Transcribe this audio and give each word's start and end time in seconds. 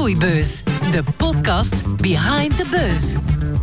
Groeibus, 0.00 0.62
de 0.90 1.02
podcast 1.16 1.96
Behind 1.96 2.56
the 2.56 2.66
Buzz. 2.70 3.16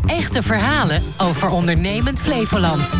Echte 0.05 0.43
verhalen 0.43 1.01
over 1.21 1.49
ondernemend 1.49 2.21
Flevoland. 2.21 2.95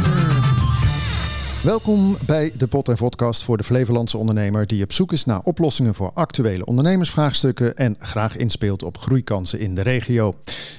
Welkom 1.64 2.18
bij 2.26 2.52
de 2.58 2.68
Pot 2.68 2.90
en 2.90 2.96
Podcast 2.96 3.44
voor 3.44 3.58
de 3.58 3.64
Flevolandse 3.64 4.18
ondernemer 4.18 4.68
die 4.68 4.84
op 4.84 4.92
zoek 4.92 5.14
is 5.14 5.26
naar 5.26 5.40
oplossingen 5.42 5.96
voor 5.96 6.12
actuele 6.14 6.66
ondernemersvraagstukken 6.66 7.76
en 7.76 7.96
graag 7.98 8.38
inspeelt 8.38 8.84
op 8.84 8.98
groeikansen 8.98 9.60
in 9.60 9.76
de 9.76 9.82
regio. 9.82 10.34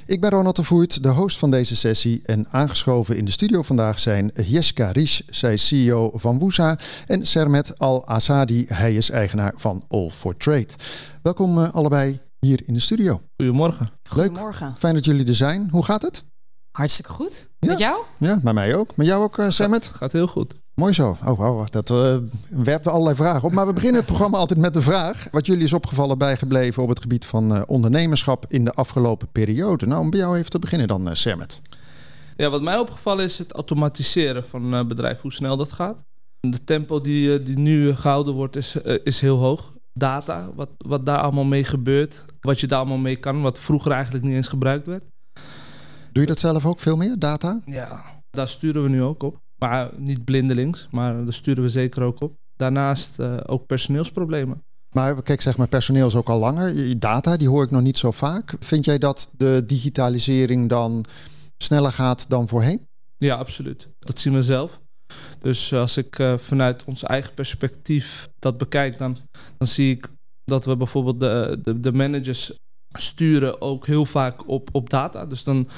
Ik 0.06 0.20
ben 0.20 0.30
Ronald 0.30 0.56
de 0.56 0.64
Voert, 0.64 1.02
de 1.02 1.08
host 1.08 1.38
van 1.38 1.50
deze 1.50 1.76
sessie 1.76 2.20
en 2.24 2.46
aangeschoven 2.50 3.16
in 3.16 3.24
de 3.24 3.30
studio 3.30 3.62
vandaag 3.62 4.00
zijn 4.00 4.30
Jeska 4.44 4.90
Ries, 4.90 5.22
zij 5.30 5.56
CEO 5.56 6.10
van 6.14 6.38
Woesa 6.38 6.78
en 7.06 7.26
Sermet 7.26 7.78
Al-Asadi, 7.78 8.64
hij 8.68 8.94
is 8.94 9.10
eigenaar 9.10 9.52
van 9.56 9.84
All 9.88 10.10
for 10.10 10.36
Trade. 10.36 10.68
Welkom 11.22 11.58
uh, 11.58 11.74
allebei 11.74 12.20
hier 12.40 12.60
in 12.66 12.74
de 12.74 12.80
studio. 12.80 13.20
Goedemorgen. 13.36 13.88
Goedemorgen. 14.08 14.74
Fijn 14.78 14.94
dat 14.94 15.04
jullie 15.04 15.26
er 15.26 15.34
zijn. 15.34 15.68
Hoe 15.70 15.84
gaat 15.84 16.02
het? 16.02 16.24
Hartstikke 16.70 17.10
goed. 17.10 17.50
Ja. 17.58 17.68
Met 17.68 17.78
jou? 17.78 18.04
Ja, 18.18 18.40
bij 18.42 18.52
mij 18.52 18.74
ook. 18.74 18.96
Met 18.96 19.06
jou 19.06 19.22
ook, 19.22 19.38
uh, 19.38 19.50
Sermet? 19.50 19.86
Gaat, 19.86 19.96
gaat 19.96 20.12
heel 20.12 20.26
goed. 20.26 20.54
Mooi 20.74 20.92
zo. 20.92 21.16
Oh, 21.24 21.40
oh 21.40 21.66
dat 21.70 21.90
uh, 21.90 22.16
werpt 22.50 22.86
allerlei 22.86 23.16
vragen 23.16 23.42
op. 23.42 23.52
Maar 23.52 23.66
we 23.66 23.72
beginnen 23.72 23.96
het 23.96 24.06
programma 24.06 24.38
altijd 24.38 24.58
met 24.58 24.74
de 24.74 24.82
vraag: 24.82 25.26
wat 25.30 25.46
jullie 25.46 25.64
is 25.64 25.72
opgevallen 25.72 26.18
bijgebleven 26.18 26.82
op 26.82 26.88
het 26.88 27.00
gebied 27.00 27.24
van 27.24 27.52
uh, 27.52 27.62
ondernemerschap 27.66 28.44
in 28.48 28.64
de 28.64 28.72
afgelopen 28.72 29.28
periode? 29.32 29.86
Nou, 29.86 30.00
om 30.00 30.10
bij 30.10 30.18
jou 30.20 30.36
even 30.36 30.50
te 30.50 30.58
beginnen 30.58 30.88
dan, 30.88 31.08
uh, 31.08 31.14
Sermet. 31.14 31.62
Ja, 32.36 32.50
wat 32.50 32.62
mij 32.62 32.78
opgevallen 32.78 33.24
is 33.24 33.38
het 33.38 33.52
automatiseren 33.52 34.44
van 34.44 34.88
bedrijven, 34.88 35.22
hoe 35.22 35.32
snel 35.32 35.56
dat 35.56 35.72
gaat. 35.72 36.04
De 36.40 36.64
tempo 36.64 37.00
die, 37.00 37.42
die 37.42 37.58
nu 37.58 37.94
gehouden 37.94 38.34
wordt 38.34 38.56
is, 38.56 38.76
is 39.02 39.20
heel 39.20 39.38
hoog. 39.38 39.72
Data, 39.98 40.50
wat, 40.54 40.70
wat 40.78 41.06
daar 41.06 41.18
allemaal 41.18 41.44
mee 41.44 41.64
gebeurt, 41.64 42.24
wat 42.40 42.60
je 42.60 42.66
daar 42.66 42.78
allemaal 42.78 42.98
mee 42.98 43.16
kan, 43.16 43.42
wat 43.42 43.58
vroeger 43.58 43.92
eigenlijk 43.92 44.24
niet 44.24 44.34
eens 44.34 44.48
gebruikt 44.48 44.86
werd. 44.86 45.04
Doe 46.12 46.22
je 46.22 46.26
dat 46.26 46.38
zelf 46.38 46.66
ook 46.66 46.80
veel 46.80 46.96
meer, 46.96 47.18
data? 47.18 47.62
Ja, 47.64 48.22
daar 48.30 48.48
sturen 48.48 48.82
we 48.82 48.88
nu 48.88 49.02
ook 49.02 49.22
op. 49.22 49.36
Maar 49.58 49.90
niet 49.96 50.24
blindelings, 50.24 50.88
maar 50.90 51.24
daar 51.24 51.32
sturen 51.32 51.62
we 51.62 51.70
zeker 51.70 52.02
ook 52.02 52.20
op. 52.20 52.32
Daarnaast 52.56 53.18
uh, 53.18 53.36
ook 53.46 53.66
personeelsproblemen. 53.66 54.62
Maar 54.90 55.22
kijk, 55.22 55.40
zeg 55.40 55.56
maar, 55.56 55.68
personeel 55.68 56.06
is 56.06 56.14
ook 56.14 56.28
al 56.28 56.38
langer. 56.38 56.98
Data, 56.98 57.36
die 57.36 57.48
hoor 57.48 57.64
ik 57.64 57.70
nog 57.70 57.82
niet 57.82 57.98
zo 57.98 58.10
vaak. 58.10 58.54
Vind 58.60 58.84
jij 58.84 58.98
dat 58.98 59.30
de 59.36 59.62
digitalisering 59.66 60.68
dan 60.68 61.04
sneller 61.58 61.92
gaat 61.92 62.28
dan 62.28 62.48
voorheen? 62.48 62.86
Ja, 63.16 63.34
absoluut. 63.34 63.88
Dat 63.98 64.18
zien 64.18 64.32
we 64.32 64.42
zelf. 64.42 64.80
Dus 65.40 65.72
als 65.72 65.96
ik 65.96 66.18
uh, 66.18 66.38
vanuit 66.38 66.84
ons 66.84 67.02
eigen 67.02 67.34
perspectief 67.34 68.28
dat 68.38 68.58
bekijk, 68.58 68.98
dan, 68.98 69.16
dan 69.58 69.66
zie 69.66 69.90
ik 69.90 70.08
dat 70.44 70.64
we 70.64 70.76
bijvoorbeeld 70.76 71.20
de, 71.20 71.58
de, 71.62 71.80
de 71.80 71.92
managers 71.92 72.52
sturen 72.88 73.60
ook 73.60 73.86
heel 73.86 74.04
vaak 74.04 74.48
op, 74.48 74.68
op 74.72 74.90
data. 74.90 75.26
Dus 75.26 75.44
dan 75.44 75.68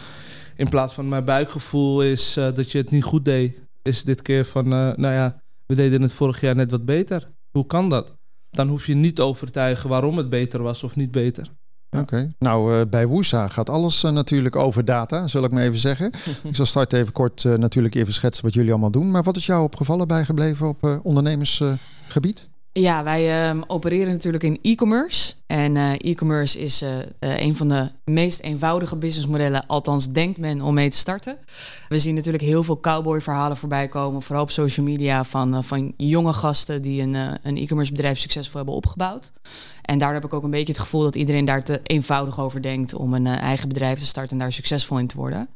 in 0.56 0.69
plaats 0.69 0.95
van 0.95 1.08
mijn 1.08 1.25
buikgevoel 1.25 2.03
is 2.03 2.36
uh, 2.36 2.55
dat 2.55 2.73
je 2.73 2.78
het 2.78 2.91
niet 2.91 3.05
goed 3.05 3.25
deed, 3.25 3.67
is 3.83 4.05
dit 4.05 4.23
keer 4.23 4.45
van, 4.45 4.69
nou 4.69 5.08
ja, 5.08 5.42
we 5.67 5.75
deden 5.75 6.03
het 6.03 6.12
vorig 6.12 6.41
jaar 6.41 6.55
net 6.55 6.70
wat 6.70 6.84
beter. 6.84 7.28
Hoe 7.51 7.67
kan 7.67 7.89
dat? 7.89 8.12
Dan 8.51 8.69
hoef 8.69 8.86
je 8.86 8.95
niet 8.95 9.20
overtuigen 9.20 9.89
waarom 9.89 10.17
het 10.17 10.28
beter 10.28 10.62
was 10.62 10.83
of 10.83 10.97
niet 10.97 11.11
beter. 11.11 11.48
Oké, 11.91 12.02
okay. 12.02 12.33
nou 12.38 12.74
uh, 12.74 12.80
bij 12.91 13.06
Woesa 13.06 13.48
gaat 13.48 13.70
alles 13.70 14.05
uh, 14.05 14.10
natuurlijk 14.10 14.56
over 14.56 14.84
data, 14.84 15.28
zal 15.28 15.44
ik 15.44 15.50
maar 15.50 15.62
even 15.62 15.78
zeggen. 15.78 16.12
ik 16.48 16.56
zal 16.56 16.66
starten 16.66 16.98
even 16.98 17.12
kort 17.12 17.44
uh, 17.44 17.55
natuurlijk 17.55 17.94
even 17.94 18.12
schetsen 18.12 18.44
wat 18.44 18.55
jullie 18.55 18.70
allemaal 18.70 18.91
doen. 18.91 19.10
Maar 19.10 19.22
wat 19.22 19.36
is 19.36 19.46
jou 19.46 19.62
opgevallen 19.62 20.08
bijgebleven 20.08 20.68
op 20.68 21.00
ondernemersgebied? 21.02 22.48
Ja, 22.73 23.05
wij 23.05 23.53
uh, 23.53 23.63
opereren 23.67 24.13
natuurlijk 24.13 24.45
in 24.45 24.59
e-commerce. 24.63 25.35
En 25.47 25.75
uh, 25.75 25.93
e-commerce 25.93 26.59
is 26.59 26.83
uh, 26.83 26.91
een 27.19 27.57
van 27.57 27.69
de 27.69 27.91
meest 28.05 28.41
eenvoudige 28.41 28.97
businessmodellen, 28.97 29.67
althans 29.67 30.09
denkt 30.09 30.39
men 30.39 30.61
om 30.61 30.75
mee 30.75 30.91
te 30.91 30.97
starten. 30.97 31.39
We 31.89 31.98
zien 31.98 32.15
natuurlijk 32.15 32.45
heel 32.45 32.63
veel 32.63 32.80
cowboy-verhalen 32.80 33.57
voorbij 33.57 33.89
komen, 33.89 34.23
vooral 34.23 34.42
op 34.42 34.51
social 34.51 34.86
media, 34.86 35.25
van, 35.25 35.64
van 35.64 35.95
jonge 35.97 36.33
gasten 36.33 36.83
die 36.83 37.03
een, 37.03 37.14
een 37.42 37.57
e-commerce 37.57 37.92
bedrijf 37.92 38.19
succesvol 38.19 38.57
hebben 38.57 38.75
opgebouwd. 38.75 39.33
En 39.83 39.98
daar 39.98 40.13
heb 40.13 40.25
ik 40.25 40.35
ook 40.35 40.45
een 40.45 40.51
beetje 40.51 40.73
het 40.73 40.83
gevoel 40.83 41.03
dat 41.03 41.17
iedereen 41.17 41.45
daar 41.45 41.64
te 41.64 41.80
eenvoudig 41.83 42.41
over 42.41 42.63
denkt 42.63 42.95
om 42.95 43.14
een 43.14 43.27
eigen 43.27 43.69
bedrijf 43.69 43.98
te 43.98 44.07
starten 44.07 44.33
en 44.33 44.39
daar 44.39 44.53
succesvol 44.53 44.98
in 44.98 45.07
te 45.07 45.17
worden. 45.17 45.48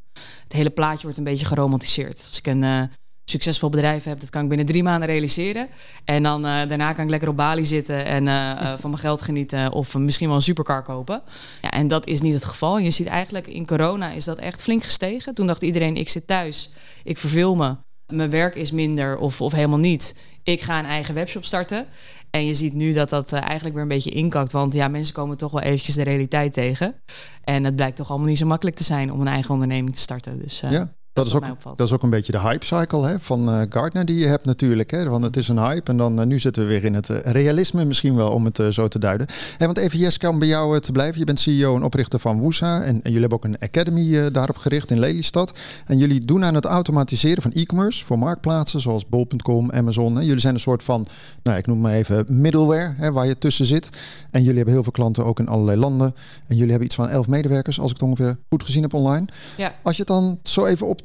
Het 0.43 0.53
hele 0.53 0.69
plaatje 0.69 1.03
wordt 1.03 1.17
een 1.17 1.23
beetje 1.23 1.45
geromantiseerd. 1.45 2.25
Als 2.27 2.37
ik 2.37 2.47
een 2.47 2.89
succesvol 3.25 3.69
bedrijf 3.69 4.03
heb, 4.03 4.19
dat 4.19 4.29
kan 4.29 4.41
ik 4.43 4.47
binnen 4.47 4.67
drie 4.67 4.83
maanden 4.83 5.09
realiseren. 5.09 5.67
En 6.05 6.23
dan 6.23 6.45
uh, 6.45 6.67
daarna 6.67 6.93
kan 6.93 7.03
ik 7.03 7.09
lekker 7.09 7.29
op 7.29 7.35
Bali 7.35 7.65
zitten 7.65 8.05
en 8.05 8.25
uh, 8.25 8.33
uh, 8.33 8.73
van 8.77 8.89
mijn 8.89 9.01
geld 9.01 9.21
genieten 9.21 9.71
of 9.71 9.97
misschien 9.97 10.27
wel 10.27 10.35
een 10.35 10.41
supercar 10.41 10.83
kopen. 10.83 11.21
Ja, 11.61 11.71
en 11.71 11.87
dat 11.87 12.07
is 12.07 12.21
niet 12.21 12.33
het 12.33 12.45
geval. 12.45 12.77
Je 12.77 12.91
ziet 12.91 13.07
eigenlijk 13.07 13.47
in 13.47 13.65
corona 13.65 14.11
is 14.11 14.25
dat 14.25 14.37
echt 14.37 14.61
flink 14.61 14.83
gestegen. 14.83 15.33
Toen 15.33 15.47
dacht 15.47 15.63
iedereen, 15.63 15.95
ik 15.95 16.09
zit 16.09 16.27
thuis, 16.27 16.69
ik 17.03 17.17
verveel 17.17 17.55
me, 17.55 17.75
mijn 18.07 18.29
werk 18.29 18.55
is 18.55 18.71
minder 18.71 19.17
of, 19.17 19.41
of 19.41 19.51
helemaal 19.51 19.79
niet. 19.79 20.15
Ik 20.43 20.61
ga 20.61 20.79
een 20.79 20.85
eigen 20.85 21.13
webshop 21.13 21.45
starten. 21.45 21.85
En 22.29 22.45
je 22.45 22.53
ziet 22.53 22.73
nu 22.73 22.93
dat 22.93 23.09
dat 23.09 23.33
eigenlijk 23.33 23.73
weer 23.73 23.83
een 23.83 23.89
beetje 23.89 24.11
inkakt. 24.11 24.51
Want 24.51 24.73
ja, 24.73 24.87
mensen 24.87 25.13
komen 25.13 25.37
toch 25.37 25.51
wel 25.51 25.61
eventjes 25.61 25.95
de 25.95 26.03
realiteit 26.03 26.53
tegen. 26.53 26.95
En 27.43 27.63
het 27.63 27.75
blijkt 27.75 27.95
toch 27.95 28.09
allemaal 28.09 28.27
niet 28.27 28.37
zo 28.37 28.45
makkelijk 28.45 28.75
te 28.75 28.83
zijn 28.83 29.11
om 29.11 29.21
een 29.21 29.27
eigen 29.27 29.53
onderneming 29.53 29.95
te 29.95 30.01
starten. 30.01 30.39
Dus 30.41 30.59
ja. 30.59 30.93
Dat, 31.15 31.25
is 31.25 31.33
ook, 31.33 31.43
dat 31.75 31.87
is 31.87 31.91
ook 31.91 32.03
een 32.03 32.09
beetje 32.09 32.31
de 32.31 32.39
hype 32.39 32.65
cycle 32.65 33.07
hè, 33.07 33.19
van 33.19 33.49
uh, 33.49 33.61
Gartner 33.69 34.05
die 34.05 34.19
je 34.19 34.25
hebt 34.25 34.45
natuurlijk. 34.45 34.91
Hè, 34.91 35.09
want 35.09 35.23
het 35.23 35.37
is 35.37 35.47
een 35.47 35.59
hype 35.59 35.91
en 35.91 35.97
dan 35.97 36.19
uh, 36.19 36.25
nu 36.25 36.39
zitten 36.39 36.63
we 36.63 36.69
weer 36.69 36.83
in 36.83 36.93
het 36.93 37.09
uh, 37.09 37.17
realisme 37.19 37.85
misschien 37.85 38.15
wel 38.15 38.31
om 38.31 38.45
het 38.45 38.59
zo 38.69 38.87
te 38.87 38.99
duiden. 38.99 39.27
Hey, 39.57 39.67
want 39.67 39.77
even 39.77 39.99
Jeska, 39.99 40.29
om 40.29 40.39
bij 40.39 40.47
jou 40.47 40.79
te 40.79 40.91
blijven. 40.91 41.19
Je 41.19 41.25
bent 41.25 41.39
CEO 41.39 41.75
en 41.75 41.83
oprichter 41.83 42.19
van 42.19 42.39
Woesa 42.39 42.81
en, 42.81 42.85
en 42.85 43.11
jullie 43.11 43.19
hebben 43.19 43.37
ook 43.37 43.43
een 43.43 43.59
academy 43.59 44.31
daarop 44.31 44.57
gericht 44.57 44.91
in 44.91 44.99
Lelystad. 44.99 45.53
En 45.85 45.97
jullie 45.97 46.25
doen 46.25 46.43
aan 46.45 46.55
het 46.55 46.65
automatiseren 46.65 47.41
van 47.41 47.51
e-commerce 47.51 48.05
voor 48.05 48.19
marktplaatsen 48.19 48.81
zoals 48.81 49.07
bol.com, 49.07 49.71
Amazon. 49.71 50.15
Hè. 50.15 50.21
Jullie 50.21 50.39
zijn 50.39 50.53
een 50.53 50.59
soort 50.59 50.83
van, 50.83 51.07
nou 51.43 51.57
ik 51.57 51.67
noem 51.67 51.81
maar 51.81 51.93
even 51.93 52.25
middleware 52.29 52.93
hè, 52.97 53.11
waar 53.11 53.27
je 53.27 53.37
tussen 53.37 53.65
zit. 53.65 53.89
En 54.31 54.39
jullie 54.41 54.55
hebben 54.55 54.73
heel 54.73 54.83
veel 54.83 54.91
klanten 54.91 55.25
ook 55.25 55.39
in 55.39 55.47
allerlei 55.47 55.79
landen. 55.79 56.15
En 56.47 56.55
jullie 56.55 56.69
hebben 56.69 56.85
iets 56.85 56.95
van 56.95 57.09
elf 57.09 57.27
medewerkers 57.27 57.79
als 57.79 57.91
ik 57.91 57.97
het 57.97 58.05
ongeveer 58.05 58.37
goed 58.49 58.63
gezien 58.63 58.81
heb 58.81 58.93
online. 58.93 59.25
Ja. 59.57 59.75
Als 59.83 59.95
je 59.95 59.99
het 59.99 60.11
dan 60.11 60.39
zo 60.43 60.65
even 60.65 60.87
op 60.87 61.03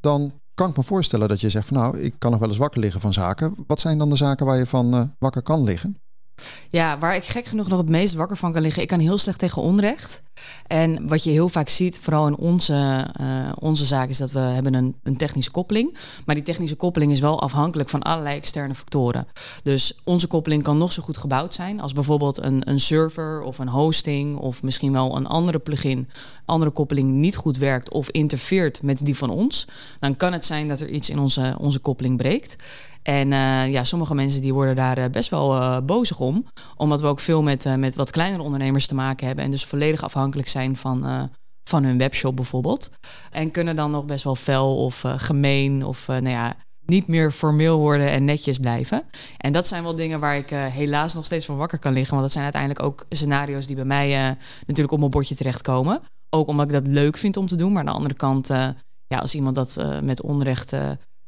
dan 0.00 0.40
kan 0.54 0.70
ik 0.70 0.76
me 0.76 0.82
voorstellen 0.82 1.28
dat 1.28 1.40
je 1.40 1.50
zegt 1.50 1.66
van 1.66 1.76
nou, 1.76 1.98
ik 1.98 2.14
kan 2.18 2.30
nog 2.30 2.40
wel 2.40 2.48
eens 2.48 2.58
wakker 2.58 2.80
liggen 2.80 3.00
van 3.00 3.12
zaken. 3.12 3.54
Wat 3.66 3.80
zijn 3.80 3.98
dan 3.98 4.10
de 4.10 4.16
zaken 4.16 4.46
waar 4.46 4.58
je 4.58 4.66
van 4.66 4.94
uh, 4.94 5.02
wakker 5.18 5.42
kan 5.42 5.62
liggen? 5.62 6.03
Ja, 6.70 6.98
waar 6.98 7.14
ik 7.14 7.24
gek 7.24 7.44
genoeg 7.44 7.68
nog 7.68 7.78
het 7.78 7.88
meest 7.88 8.14
wakker 8.14 8.36
van 8.36 8.52
kan 8.52 8.62
liggen. 8.62 8.82
Ik 8.82 8.88
kan 8.88 9.00
heel 9.00 9.18
slecht 9.18 9.38
tegen 9.38 9.62
onrecht. 9.62 10.22
En 10.66 11.08
wat 11.08 11.24
je 11.24 11.30
heel 11.30 11.48
vaak 11.48 11.68
ziet, 11.68 11.98
vooral 11.98 12.26
in 12.26 12.36
onze, 12.36 13.06
uh, 13.20 13.52
onze 13.58 13.84
zaak, 13.84 14.08
is 14.08 14.18
dat 14.18 14.30
we 14.30 14.38
hebben 14.38 14.74
een, 14.74 14.94
een 15.02 15.16
technische 15.16 15.50
koppeling. 15.50 15.96
Maar 16.26 16.34
die 16.34 16.44
technische 16.44 16.76
koppeling 16.76 17.12
is 17.12 17.20
wel 17.20 17.40
afhankelijk 17.40 17.88
van 17.88 18.02
allerlei 18.02 18.36
externe 18.36 18.74
factoren. 18.74 19.26
Dus 19.62 19.98
onze 20.04 20.26
koppeling 20.26 20.62
kan 20.62 20.78
nog 20.78 20.92
zo 20.92 21.02
goed 21.02 21.16
gebouwd 21.16 21.54
zijn. 21.54 21.80
Als 21.80 21.92
bijvoorbeeld 21.92 22.42
een, 22.42 22.68
een 22.68 22.80
server 22.80 23.42
of 23.42 23.58
een 23.58 23.68
hosting 23.68 24.36
of 24.36 24.62
misschien 24.62 24.92
wel 24.92 25.16
een 25.16 25.26
andere 25.26 25.58
plugin, 25.58 26.08
andere 26.44 26.70
koppeling 26.70 27.10
niet 27.10 27.36
goed 27.36 27.58
werkt 27.58 27.90
of 27.90 28.10
interfereert 28.10 28.82
met 28.82 29.04
die 29.04 29.16
van 29.16 29.30
ons. 29.30 29.66
Dan 29.98 30.16
kan 30.16 30.32
het 30.32 30.44
zijn 30.44 30.68
dat 30.68 30.80
er 30.80 30.88
iets 30.88 31.10
in 31.10 31.18
onze, 31.18 31.54
onze 31.58 31.78
koppeling 31.78 32.16
breekt. 32.16 32.56
En 33.04 33.30
uh, 33.30 33.72
ja, 33.72 33.84
sommige 33.84 34.14
mensen 34.14 34.40
die 34.40 34.54
worden 34.54 34.76
daar 34.76 34.98
uh, 34.98 35.04
best 35.10 35.30
wel 35.30 35.56
uh, 35.56 35.78
bozig 35.80 36.20
om. 36.20 36.44
Omdat 36.76 37.00
we 37.00 37.06
ook 37.06 37.20
veel 37.20 37.42
met, 37.42 37.76
met 37.76 37.94
wat 37.94 38.10
kleinere 38.10 38.42
ondernemers 38.42 38.86
te 38.86 38.94
maken 38.94 39.26
hebben. 39.26 39.44
En 39.44 39.50
dus 39.50 39.64
volledig 39.64 40.02
afhankelijk 40.02 40.48
zijn 40.48 40.76
van, 40.76 41.30
van 41.64 41.84
hun 41.84 41.98
webshop 41.98 42.36
bijvoorbeeld. 42.36 42.90
En 43.30 43.50
kunnen 43.50 43.76
dan 43.76 43.90
nog 43.90 44.04
best 44.04 44.24
wel 44.24 44.34
fel 44.34 44.76
of 44.76 45.04
gemeen 45.16 45.84
of 45.84 46.06
nou 46.06 46.28
ja, 46.28 46.56
niet 46.86 47.08
meer 47.08 47.30
formeel 47.30 47.78
worden 47.78 48.10
en 48.10 48.24
netjes 48.24 48.58
blijven. 48.58 49.02
En 49.36 49.52
dat 49.52 49.66
zijn 49.66 49.82
wel 49.82 49.96
dingen 49.96 50.20
waar 50.20 50.36
ik 50.36 50.48
helaas 50.50 51.14
nog 51.14 51.24
steeds 51.24 51.46
van 51.46 51.56
wakker 51.56 51.78
kan 51.78 51.92
liggen. 51.92 52.10
Want 52.10 52.22
dat 52.22 52.32
zijn 52.32 52.44
uiteindelijk 52.44 52.82
ook 52.82 53.04
scenario's 53.08 53.66
die 53.66 53.76
bij 53.76 53.84
mij 53.84 54.36
natuurlijk 54.60 54.92
op 54.92 54.98
mijn 54.98 55.10
bordje 55.10 55.34
terechtkomen. 55.34 56.00
Ook 56.30 56.48
omdat 56.48 56.66
ik 56.66 56.72
dat 56.72 56.86
leuk 56.86 57.16
vind 57.16 57.36
om 57.36 57.46
te 57.46 57.56
doen. 57.56 57.72
Maar 57.72 57.80
aan 57.80 57.86
de 57.86 57.92
andere 57.92 58.14
kant, 58.14 58.48
ja, 59.06 59.18
als 59.18 59.34
iemand 59.34 59.54
dat 59.54 59.84
met 60.02 60.22
onrecht 60.22 60.72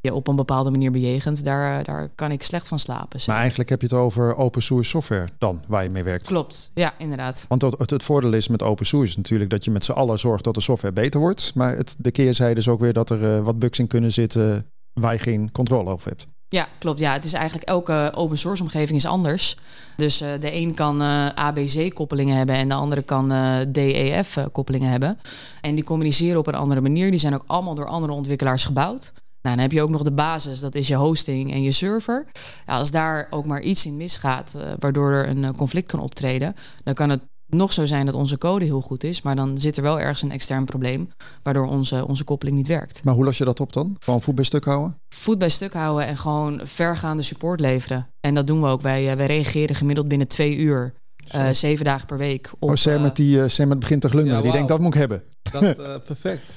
je 0.01 0.15
op 0.15 0.29
een 0.29 0.37
bepaalde 0.37 0.71
manier 0.71 0.91
bejegent, 0.91 1.45
daar, 1.45 1.85
daar 1.85 2.09
kan 2.15 2.31
ik 2.31 2.43
slecht 2.43 2.69
van 2.69 2.79
slapen. 2.79 3.21
Maar 3.27 3.37
eigenlijk 3.37 3.69
heb 3.69 3.81
je 3.81 3.87
het 3.87 3.97
over 3.97 4.37
open 4.37 4.63
source 4.63 4.91
software 4.91 5.29
dan, 5.39 5.63
waar 5.69 5.83
je 5.83 5.91
mee 5.91 6.03
werkt. 6.03 6.27
Klopt, 6.27 6.71
ja, 6.75 6.95
inderdaad. 6.99 7.45
Want 7.49 7.63
het, 7.63 7.91
het, 7.91 8.03
voordeel 8.03 8.33
is 8.33 8.49
met 8.49 8.63
open 8.63 8.87
source 8.87 9.17
natuurlijk 9.17 9.51
dat 9.51 9.65
je 9.65 9.71
met 9.71 9.85
z'n 9.85 9.93
allen 9.93 10.19
zorgt 10.19 10.45
dat 10.45 10.55
de 10.55 10.61
software 10.61 10.95
beter 10.95 11.21
wordt. 11.21 11.53
Maar 11.55 11.77
het, 11.77 11.95
de 11.99 12.11
keerzijde 12.11 12.61
is 12.61 12.69
ook 12.69 12.81
weer 12.81 12.93
dat 12.93 13.11
er 13.11 13.37
uh, 13.37 13.45
wat 13.45 13.59
bugs 13.59 13.79
in 13.79 13.87
kunnen 13.87 14.13
zitten 14.13 14.71
waar 14.93 15.13
je 15.13 15.19
geen 15.19 15.53
controle 15.53 15.91
over 15.91 16.09
hebt. 16.09 16.27
Ja, 16.49 16.69
klopt. 16.79 16.99
Ja, 16.99 17.13
het 17.13 17.25
is 17.25 17.33
eigenlijk 17.33 17.69
elke 17.69 18.13
open 18.15 18.39
source 18.39 18.63
omgeving 18.63 18.99
is 18.99 19.07
anders. 19.07 19.57
Dus 19.97 20.23
uh, 20.23 20.29
de 20.41 20.55
een 20.55 20.75
kan 20.75 21.03
uh, 21.03 21.27
ABC 21.29 21.95
koppelingen 21.95 22.37
hebben 22.37 22.55
en 22.55 22.69
de 22.69 22.75
andere 22.75 23.03
kan 23.03 23.33
uh, 23.33 23.57
DEF 23.69 24.39
koppelingen 24.53 24.91
hebben. 24.91 25.19
En 25.61 25.75
die 25.75 25.85
communiceren 25.85 26.39
op 26.39 26.47
een 26.47 26.55
andere 26.55 26.81
manier. 26.81 27.11
Die 27.11 27.21
zijn 27.21 27.35
ook 27.35 27.45
allemaal 27.47 27.75
door 27.75 27.87
andere 27.87 28.13
ontwikkelaars 28.13 28.65
gebouwd. 28.65 29.13
Nou, 29.47 29.59
dan 29.59 29.67
heb 29.67 29.75
je 29.75 29.83
ook 29.83 29.91
nog 29.91 30.03
de 30.03 30.13
basis, 30.13 30.61
dat 30.61 30.75
is 30.75 30.89
je 30.89 30.95
hosting 30.95 31.53
en 31.53 31.63
je 31.63 31.71
server. 31.71 32.27
Ja, 32.67 32.79
als 32.79 32.91
daar 32.91 33.27
ook 33.31 33.47
maar 33.47 33.63
iets 33.63 33.87
in 33.87 33.97
misgaat, 33.97 34.55
uh, 34.57 34.63
waardoor 34.79 35.13
er 35.13 35.29
een 35.29 35.57
conflict 35.57 35.87
kan 35.87 36.01
optreden, 36.01 36.55
dan 36.85 36.95
kan 36.95 37.11
het 37.11 37.21
nog 37.47 37.73
zo 37.73 37.85
zijn 37.85 38.07
dat 38.07 38.15
onze 38.15 38.39
code 38.39 38.65
heel 38.65 38.81
goed 38.81 39.05
is, 39.05 39.23
maar 39.23 39.37
dan 39.37 39.59
zit 39.59 39.77
er 39.77 39.83
wel 39.83 40.01
ergens 40.01 40.23
een 40.23 40.31
extern 40.31 40.65
probleem, 40.65 41.09
waardoor 41.43 41.67
onze, 41.67 42.07
onze 42.07 42.25
koppeling 42.25 42.57
niet 42.57 42.67
werkt. 42.67 43.05
Maar 43.05 43.15
hoe 43.15 43.25
los 43.25 43.39
je 43.39 43.45
dat 43.45 43.61
op 43.61 43.73
dan? 43.73 43.97
Gewoon 43.99 44.23
voet 44.23 44.35
bij 44.35 44.45
stuk 44.45 44.65
houden? 44.65 44.99
Voet 45.09 45.39
bij 45.39 45.49
stuk 45.49 45.73
houden 45.73 46.07
en 46.07 46.17
gewoon 46.17 46.61
vergaande 46.63 47.23
support 47.23 47.61
leveren. 47.61 48.07
En 48.21 48.35
dat 48.35 48.47
doen 48.47 48.63
we 48.63 48.69
ook. 48.69 48.81
Wij, 48.81 49.11
eh, 49.11 49.17
wij 49.17 49.27
reageren 49.27 49.77
gemiddeld 49.77 50.09
binnen 50.09 50.29
twee 50.29 50.57
uur. 50.57 50.95
Uh, 51.35 51.49
zeven 51.51 51.85
dagen 51.85 52.07
per 52.07 52.19
week. 52.19 52.53
Op, 52.59 52.69
oh, 52.69 52.75
Sam 52.75 53.03
met 53.03 53.17
die 53.17 53.37
uh, 53.37 53.49
Sam 53.49 53.69
met 53.69 53.79
begint 53.79 54.01
te 54.01 54.09
glunderen. 54.09 54.43
die 54.43 54.53
denkt 54.53 54.69
dat 54.69 54.81
moet 54.81 54.95
ik 54.95 54.99
hebben. 55.01 55.23
Dat, 55.43 56.07
perfect. 56.07 56.53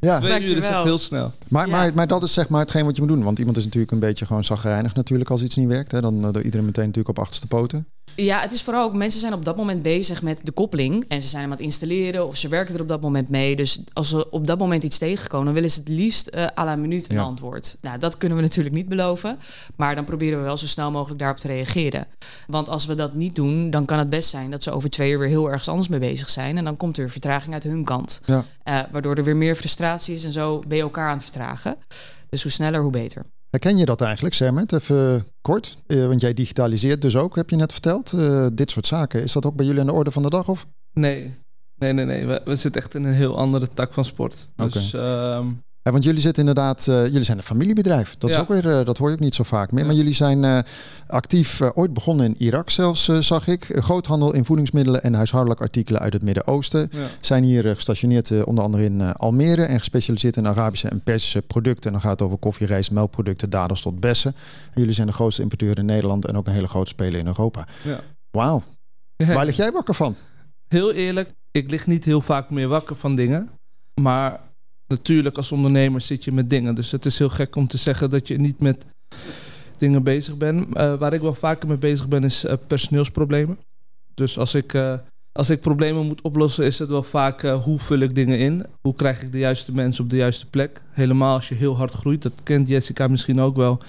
Ja. 0.00 0.20
Twee 0.20 0.42
uur 0.42 0.56
is 0.56 0.68
echt 0.68 0.82
heel 0.82 0.98
snel. 0.98 1.32
Maar, 1.48 1.68
maar, 1.68 1.94
maar 1.94 2.06
dat 2.06 2.22
is 2.22 2.32
zeg 2.32 2.48
maar 2.48 2.60
hetgeen 2.60 2.84
wat 2.84 2.96
je 2.96 3.02
moet 3.02 3.10
doen. 3.10 3.22
Want 3.22 3.38
iemand 3.38 3.56
is 3.56 3.64
natuurlijk 3.64 3.92
een 3.92 3.98
beetje 3.98 4.26
gewoon 4.26 4.44
zagrijnig 4.44 4.94
natuurlijk 4.94 5.30
als 5.30 5.42
iets 5.42 5.56
niet 5.56 5.68
werkt. 5.68 5.92
Hè. 5.92 6.00
Dan 6.00 6.14
uh, 6.14 6.44
iedereen 6.44 6.66
meteen 6.66 6.86
natuurlijk 6.86 7.08
op 7.08 7.18
achterste 7.18 7.46
poten. 7.46 7.86
Ja, 8.16 8.40
het 8.40 8.52
is 8.52 8.62
vooral 8.62 8.84
ook, 8.84 8.94
mensen 8.94 9.20
zijn 9.20 9.32
op 9.32 9.44
dat 9.44 9.56
moment 9.56 9.82
bezig 9.82 10.22
met 10.22 10.40
de 10.42 10.52
koppeling. 10.52 11.04
En 11.08 11.22
ze 11.22 11.28
zijn 11.28 11.42
hem 11.42 11.50
aan 11.50 11.56
het 11.56 11.66
installeren 11.66 12.26
of 12.26 12.36
ze 12.36 12.48
werken 12.48 12.74
er 12.74 12.80
op 12.80 12.88
dat 12.88 13.00
moment 13.00 13.28
mee. 13.28 13.56
Dus 13.56 13.80
als 13.92 14.08
ze 14.08 14.30
op 14.30 14.46
dat 14.46 14.58
moment 14.58 14.82
iets 14.82 14.98
tegenkomen, 14.98 15.44
dan 15.44 15.54
willen 15.54 15.70
ze 15.70 15.78
het 15.78 15.88
liefst 15.88 16.30
uh, 16.34 16.46
à 16.58 16.64
la 16.64 16.76
minuut 16.76 17.10
een 17.10 17.18
antwoord. 17.18 17.76
Nou, 17.80 17.98
dat 17.98 18.16
kunnen 18.16 18.36
we 18.36 18.42
natuurlijk 18.44 18.74
niet 18.74 18.88
beloven. 18.88 19.38
Maar 19.76 19.94
dan 19.94 20.04
proberen 20.04 20.38
we 20.38 20.44
wel 20.44 20.56
zo 20.56 20.66
snel 20.66 20.90
mogelijk 20.90 21.18
daarop 21.18 21.38
te 21.38 21.46
reageren. 21.46 22.06
Want 22.46 22.68
als 22.68 22.86
we 22.86 22.94
dat 22.94 23.14
niet 23.14 23.34
doen, 23.34 23.70
dan 23.70 23.84
kan 23.84 23.98
het 23.98 24.10
best 24.10 24.28
zijn 24.28 24.50
dat 24.50 24.62
ze 24.62 24.70
over 24.70 24.90
twee 24.90 25.10
uur 25.10 25.18
weer 25.18 25.28
heel 25.28 25.50
ergens 25.50 25.68
anders 25.68 25.88
mee 25.88 26.00
bezig 26.00 26.30
zijn. 26.30 26.56
En 26.56 26.64
dan 26.64 26.76
komt 26.76 26.98
er 26.98 27.10
vertraging 27.10 27.54
uit 27.54 27.62
hun 27.62 27.84
kant. 27.84 28.20
Ja. 28.26 28.44
Uh, 28.64 28.80
waardoor 28.92 29.14
er 29.14 29.24
weer 29.24 29.36
meer 29.36 29.54
frustratie 29.54 30.14
is 30.14 30.24
en 30.24 30.32
zo 30.32 30.62
ben 30.68 30.76
je 30.76 30.82
elkaar 30.82 31.08
aan 31.08 31.14
het 31.14 31.22
vertragen. 31.22 31.76
Dus 32.28 32.42
hoe 32.42 32.52
sneller, 32.52 32.80
hoe 32.80 32.90
beter. 32.90 33.24
Herken 33.50 33.76
je 33.76 33.84
dat 33.84 34.00
eigenlijk, 34.00 34.34
Sermet? 34.34 34.72
Even 34.72 35.26
kort, 35.40 35.82
uh, 35.86 36.06
want 36.06 36.20
jij 36.20 36.34
digitaliseert 36.34 37.02
dus 37.02 37.16
ook, 37.16 37.36
heb 37.36 37.50
je 37.50 37.56
net 37.56 37.72
verteld. 37.72 38.12
Uh, 38.12 38.46
dit 38.52 38.70
soort 38.70 38.86
zaken, 38.86 39.22
is 39.22 39.32
dat 39.32 39.46
ook 39.46 39.56
bij 39.56 39.66
jullie 39.66 39.80
aan 39.80 39.86
de 39.86 39.92
orde 39.92 40.10
van 40.10 40.22
de 40.22 40.30
dag? 40.30 40.48
Of? 40.48 40.66
Nee, 40.92 41.34
nee, 41.76 41.92
nee. 41.92 42.04
nee. 42.04 42.26
We, 42.26 42.40
we 42.44 42.56
zitten 42.56 42.80
echt 42.80 42.94
in 42.94 43.04
een 43.04 43.14
heel 43.14 43.36
andere 43.36 43.68
tak 43.74 43.92
van 43.92 44.04
sport. 44.04 44.48
Dus 44.56 44.94
okay. 44.94 45.54
Ja, 45.82 45.92
want 45.92 46.04
jullie 46.04 46.20
zitten 46.20 46.46
inderdaad, 46.46 46.86
uh, 46.86 47.06
jullie 47.06 47.22
zijn 47.22 47.38
een 47.38 47.44
familiebedrijf. 47.44 48.14
Dat, 48.18 48.30
is 48.30 48.36
ook 48.36 48.48
weer, 48.48 48.64
uh, 48.64 48.84
dat 48.84 48.98
hoor 48.98 49.08
je 49.08 49.14
ook 49.14 49.20
niet 49.20 49.34
zo 49.34 49.42
vaak 49.42 49.72
meer. 49.72 49.86
Maar 49.86 49.94
jullie 49.94 50.14
zijn 50.14 50.42
uh, 50.42 50.58
actief, 51.06 51.60
ooit 51.74 51.92
begonnen 51.92 52.26
in 52.26 52.34
Irak 52.38 52.70
zelfs, 52.70 53.04
zag 53.04 53.46
ik. 53.46 53.64
Groothandel 53.68 54.34
in 54.34 54.44
voedingsmiddelen 54.44 55.02
en 55.02 55.14
huishoudelijke 55.14 55.62
artikelen 55.62 56.00
uit 56.00 56.12
het 56.12 56.22
Midden-Oosten. 56.22 56.90
Zijn 57.20 57.44
hier 57.44 57.74
gestationeerd 57.74 58.44
onder 58.44 58.64
andere 58.64 58.84
in 58.84 59.12
Almere 59.12 59.62
en 59.62 59.78
gespecialiseerd 59.78 60.36
in 60.36 60.48
Arabische 60.48 60.88
en 60.88 61.02
Persische 61.02 61.42
producten. 61.42 61.84
En 61.84 61.92
dan 61.92 62.00
gaat 62.00 62.10
het 62.10 62.22
over 62.22 62.38
koffie, 62.38 62.66
rijst, 62.66 62.90
melkproducten, 62.90 63.50
dadels 63.50 63.82
tot 63.82 64.00
bessen. 64.00 64.34
En 64.72 64.80
jullie 64.80 64.94
zijn 64.94 65.06
de 65.06 65.12
grootste 65.12 65.42
importeur 65.42 65.78
in 65.78 65.84
Nederland 65.84 66.26
en 66.26 66.36
ook 66.36 66.46
een 66.46 66.52
hele 66.52 66.68
grote 66.68 66.90
speler 66.90 67.20
in 67.20 67.26
Europa. 67.26 67.66
Ja. 67.82 68.00
Wauw. 68.30 68.62
Waar 69.16 69.44
lig 69.44 69.56
jij 69.56 69.72
wakker 69.72 69.94
van? 69.94 70.16
Heel 70.68 70.92
eerlijk, 70.92 71.30
ik 71.50 71.70
lig 71.70 71.86
niet 71.86 72.04
heel 72.04 72.20
vaak 72.20 72.50
meer 72.50 72.68
wakker 72.68 72.96
van 72.96 73.14
dingen. 73.14 73.48
Maar 74.00 74.40
natuurlijk 74.90 75.36
als 75.36 75.52
ondernemer 75.52 76.00
zit 76.00 76.24
je 76.24 76.32
met 76.32 76.50
dingen. 76.50 76.74
Dus 76.74 76.90
het 76.90 77.06
is 77.06 77.18
heel 77.18 77.28
gek 77.28 77.56
om 77.56 77.66
te 77.66 77.76
zeggen 77.76 78.10
dat 78.10 78.28
je 78.28 78.38
niet 78.38 78.60
met 78.60 78.84
dingen 79.78 80.02
bezig 80.02 80.36
bent. 80.36 80.66
Uh, 80.76 80.94
waar 80.94 81.12
ik 81.12 81.20
wel 81.20 81.34
vaker 81.34 81.68
mee 81.68 81.78
bezig 81.78 82.08
ben 82.08 82.24
is 82.24 82.44
uh, 82.44 82.52
personeelsproblemen. 82.66 83.58
Dus 84.14 84.38
als 84.38 84.54
ik, 84.54 84.72
uh, 84.72 84.94
als 85.32 85.50
ik 85.50 85.60
problemen 85.60 86.06
moet 86.06 86.20
oplossen 86.20 86.64
is 86.64 86.78
het 86.78 86.88
wel 86.88 87.02
vaak 87.02 87.42
hoe 87.42 87.78
vul 87.78 87.98
ik 87.98 88.14
dingen 88.14 88.38
in? 88.38 88.64
Hoe 88.80 88.94
krijg 88.94 89.22
ik 89.22 89.32
de 89.32 89.38
juiste 89.38 89.72
mensen 89.72 90.04
op 90.04 90.10
de 90.10 90.16
juiste 90.16 90.46
plek? 90.46 90.82
Helemaal 90.90 91.34
als 91.34 91.48
je 91.48 91.54
heel 91.54 91.76
hard 91.76 91.92
groeit. 91.92 92.22
Dat 92.22 92.32
kent 92.42 92.68
Jessica 92.68 93.06
misschien 93.06 93.40
ook 93.40 93.56
wel. 93.56 93.80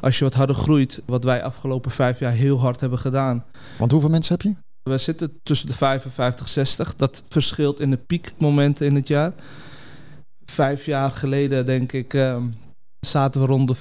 Als 0.00 0.18
je 0.18 0.24
wat 0.24 0.34
harder 0.34 0.56
groeit, 0.56 1.02
wat 1.06 1.24
wij 1.24 1.42
afgelopen 1.42 1.90
vijf 1.90 2.18
jaar 2.18 2.32
heel 2.32 2.60
hard 2.60 2.80
hebben 2.80 2.98
gedaan. 2.98 3.44
Want 3.78 3.92
hoeveel 3.92 4.10
mensen 4.10 4.32
heb 4.32 4.42
je? 4.42 4.54
We 4.82 4.98
zitten 4.98 5.38
tussen 5.42 5.66
de 5.66 5.72
55 5.72 6.48
60. 6.48 6.94
Dat 6.94 7.22
verschilt 7.28 7.80
in 7.80 7.90
de 7.90 7.96
piekmomenten 7.96 8.86
in 8.86 8.94
het 8.94 9.08
jaar 9.08 9.32
vijf 10.50 10.86
jaar 10.86 11.10
geleden, 11.10 11.66
denk 11.66 11.92
ik, 11.92 12.14
uh, 12.14 12.36
zaten 13.00 13.40
we 13.40 13.46
rond 13.46 13.68
de 13.68 13.76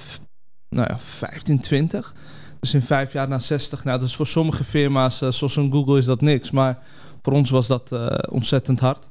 nou 0.69 0.87
ja, 0.89 0.99
15, 0.99 1.59
20. 1.59 2.15
Dus 2.59 2.73
in 2.73 2.81
vijf 2.81 3.13
jaar 3.13 3.27
naar 3.27 3.41
60. 3.41 3.83
Nou, 3.83 3.99
dus 3.99 4.15
voor 4.15 4.27
sommige 4.27 4.63
firma's, 4.63 5.21
uh, 5.21 5.31
zoals 5.31 5.55
een 5.55 5.71
Google, 5.71 5.97
is 5.97 6.05
dat 6.05 6.21
niks. 6.21 6.51
Maar 6.51 6.79
voor 7.21 7.33
ons 7.33 7.49
was 7.49 7.67
dat 7.67 7.91
uh, 7.91 8.07
ontzettend 8.29 8.79
hard. 8.79 9.09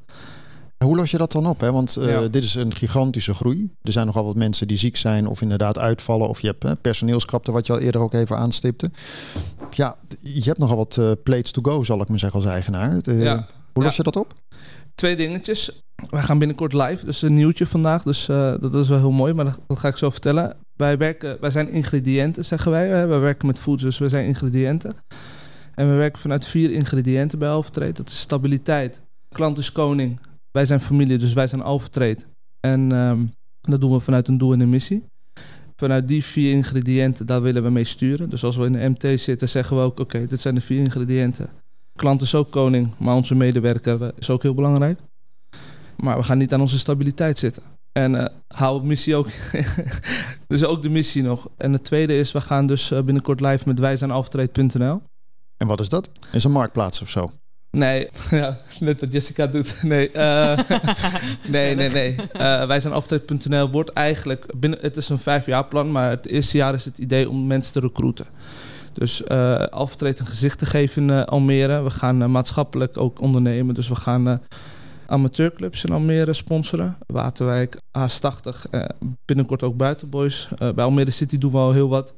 Hoe 0.85 0.97
los 0.97 1.11
je 1.11 1.19
dat 1.19 1.33
dan 1.33 1.47
op? 1.47 1.61
Hè? 1.61 1.73
Want 1.73 1.99
uh, 1.99 2.21
dit 2.31 2.45
is 2.45 2.55
een 2.55 2.75
gigantische 2.75 3.35
groei. 3.35 3.71
Er 3.83 3.93
zijn 3.93 4.07
nogal 4.07 4.25
wat 4.25 4.37
mensen 4.37 4.67
die 4.67 4.77
ziek 4.77 4.97
zijn 4.97 5.27
of 5.27 5.43
inderdaad 5.43 5.79
uitvallen. 5.79 6.29
Of 6.29 6.41
je 6.41 6.55
hebt 6.59 6.81
personeelskrapte, 6.83 7.53
wat 7.53 7.67
je 7.67 7.73
al 7.73 7.79
eerder 7.79 8.01
ook 8.01 8.15
even 8.15 8.37
aanstipte. 8.37 8.91
Ja, 9.71 9.97
je 10.21 10.43
hebt 10.43 10.59
nogal 10.59 10.77
wat 10.77 10.97
uh, 10.97 11.11
plates 11.23 11.51
to 11.51 11.63
go, 11.63 11.85
zal 11.85 12.01
ik 12.01 12.09
maar 12.09 12.19
zeggen 12.19 12.41
als 12.41 12.49
eigenaar. 12.49 12.99
Ja. 13.03 13.47
Hoe 13.73 13.85
los 13.85 13.97
je 13.97 14.03
dat 14.03 14.17
op? 14.17 14.35
Twee 14.95 15.17
dingetjes. 15.17 15.86
Wij 16.11 16.23
gaan 16.23 16.39
binnenkort 16.39 16.73
live, 16.73 17.05
dus 17.05 17.23
een 17.23 17.35
nieuwtje 17.35 17.67
vandaag. 17.67 18.03
Dus 18.03 18.29
uh, 18.29 18.55
dat 18.61 18.75
is 18.75 18.89
wel 18.89 18.99
heel 18.99 19.13
mooi, 19.13 19.33
maar 19.33 19.45
dat, 19.45 19.79
ga 19.79 19.89
ik 19.89 19.97
zo 19.97 20.11
vertellen. 20.11 20.57
Wij, 20.77 20.99
werken, 20.99 21.37
wij 21.41 21.51
zijn 21.51 21.69
ingrediënten, 21.69 22.45
zeggen 22.45 22.71
wij. 22.71 22.89
Hè? 22.89 23.07
Wij 23.07 23.19
werken 23.19 23.47
met 23.47 23.61
foods, 23.61 23.83
dus 23.83 23.99
we 23.99 24.09
zijn 24.09 24.27
ingrediënten. 24.27 24.97
En 25.75 25.91
we 25.91 25.95
werken 25.95 26.21
vanuit 26.21 26.47
vier 26.47 26.73
ingrediënten 26.73 27.39
bij 27.39 27.49
Alvertrade. 27.49 27.93
Dat 27.93 28.09
is 28.09 28.21
stabiliteit. 28.21 29.03
Klant 29.29 29.59
is 29.59 29.73
koning. 29.73 30.21
Wij 30.51 30.67
zijn 30.67 30.81
familie, 30.81 31.19
dus 31.19 31.33
wij 31.33 31.47
zijn 31.47 31.63
Alvertrade. 31.63 32.19
En 32.61 32.93
um, 32.93 33.31
dat 33.61 33.81
doen 33.81 33.93
we 33.93 34.01
vanuit 34.01 34.29
een 34.29 34.39
doel 34.39 34.53
en 34.53 34.61
een 34.61 34.69
missie. 34.69 35.05
Vanuit 35.77 36.09
die 36.09 36.25
vier 36.25 36.53
ingrediënten, 36.53 37.27
daar 37.27 37.43
willen 37.43 37.63
we 37.63 37.71
mee 37.71 37.85
sturen. 37.85 38.31
Dus 38.31 38.45
als 38.45 38.57
we 38.57 38.67
in 38.67 38.73
de 38.73 38.89
MT 38.89 39.21
zitten, 39.21 39.49
zeggen 39.49 39.77
we 39.77 39.83
ook... 39.83 40.01
oké, 40.01 40.27
dit 40.27 40.41
zijn 40.41 40.55
de 40.55 40.61
vier 40.61 40.79
ingrediënten. 40.79 41.49
Klant 41.97 42.23
is 42.23 42.35
ook 42.35 42.51
koning, 42.51 42.89
maar 42.99 43.15
onze 43.15 43.35
medewerker 43.35 44.13
is 44.19 44.31
ook 44.31 44.43
heel 44.43 44.55
belangrijk. 44.55 44.99
Maar 45.97 46.17
we 46.17 46.23
gaan 46.23 46.39
niet 46.39 46.53
aan 46.53 46.61
onze 46.61 46.79
stabiliteit 46.79 47.39
zitten. 47.39 47.63
En 47.93 48.15
uh, 48.15 48.25
hou 48.49 48.85
missie 48.85 49.17
ook. 49.17 49.29
dus 50.47 50.65
ook 50.65 50.83
de 50.83 50.91
missie 50.91 51.23
nog. 51.23 51.49
En 51.57 51.73
het 51.73 51.85
tweede 51.85 52.19
is, 52.19 52.33
we 52.33 52.41
gaan 52.41 52.67
dus 52.67 52.91
eh, 52.91 53.03
binnenkort 53.03 53.41
live 53.41 53.69
met 53.69 53.79
wijzaanaftrade.nl. 53.79 55.03
En 55.57 55.67
wat 55.67 55.81
is 55.81 55.89
dat? 55.89 56.11
Is 56.33 56.45
een 56.45 56.53
marktplaats 56.53 57.03
of 57.03 57.11
zo? 57.11 57.31
Nee, 57.71 58.09
ja, 58.31 58.57
net 58.81 59.01
wat 59.01 59.13
Jessica 59.13 59.47
doet. 59.47 59.83
Nee, 59.83 60.13
uh, 60.13 60.59
nee, 61.51 61.75
nee, 61.75 61.91
nee. 61.91 62.15
Uh, 62.37 62.67
wij 62.67 62.81
zijn 62.81 63.71
wordt 63.71 63.91
eigenlijk 63.91 64.47
binnen. 64.57 64.79
Het 64.83 64.97
is 64.97 65.09
een 65.09 65.19
vijfjaarplan, 65.19 65.93
maar 65.93 66.11
het 66.11 66.27
eerste 66.27 66.57
jaar 66.57 66.75
is 66.75 66.85
het 66.85 66.99
idee 66.99 67.31
om 67.31 67.47
mensen 67.47 67.73
te 67.73 67.81
recruiten. 67.81 68.27
Dus 68.93 69.23
uh, 69.29 69.55
Alvertreed 69.55 70.19
een 70.19 70.27
gezicht 70.27 70.59
te 70.59 70.67
geven 70.67 71.03
in 71.03 71.09
uh, 71.09 71.23
Almere. 71.25 71.83
We 71.83 71.91
gaan 71.91 72.23
uh, 72.23 72.29
maatschappelijk 72.29 72.97
ook 72.99 73.21
ondernemen. 73.21 73.75
Dus 73.75 73.89
we 73.89 73.95
gaan 73.95 74.41
amateurclubs 75.07 75.85
in 75.85 75.93
Almere 75.93 76.33
sponsoren. 76.33 76.97
Waterwijk, 77.07 77.77
A80, 77.99 78.71
binnenkort 79.25 79.63
ook 79.63 79.77
Buitenboys. 79.77 80.49
bij 80.59 80.85
Almere 80.85 81.11
City 81.11 81.39
doen 81.39 81.51
we 81.51 81.59
al 81.59 81.73
heel 81.73 81.89
wat. 81.89 82.15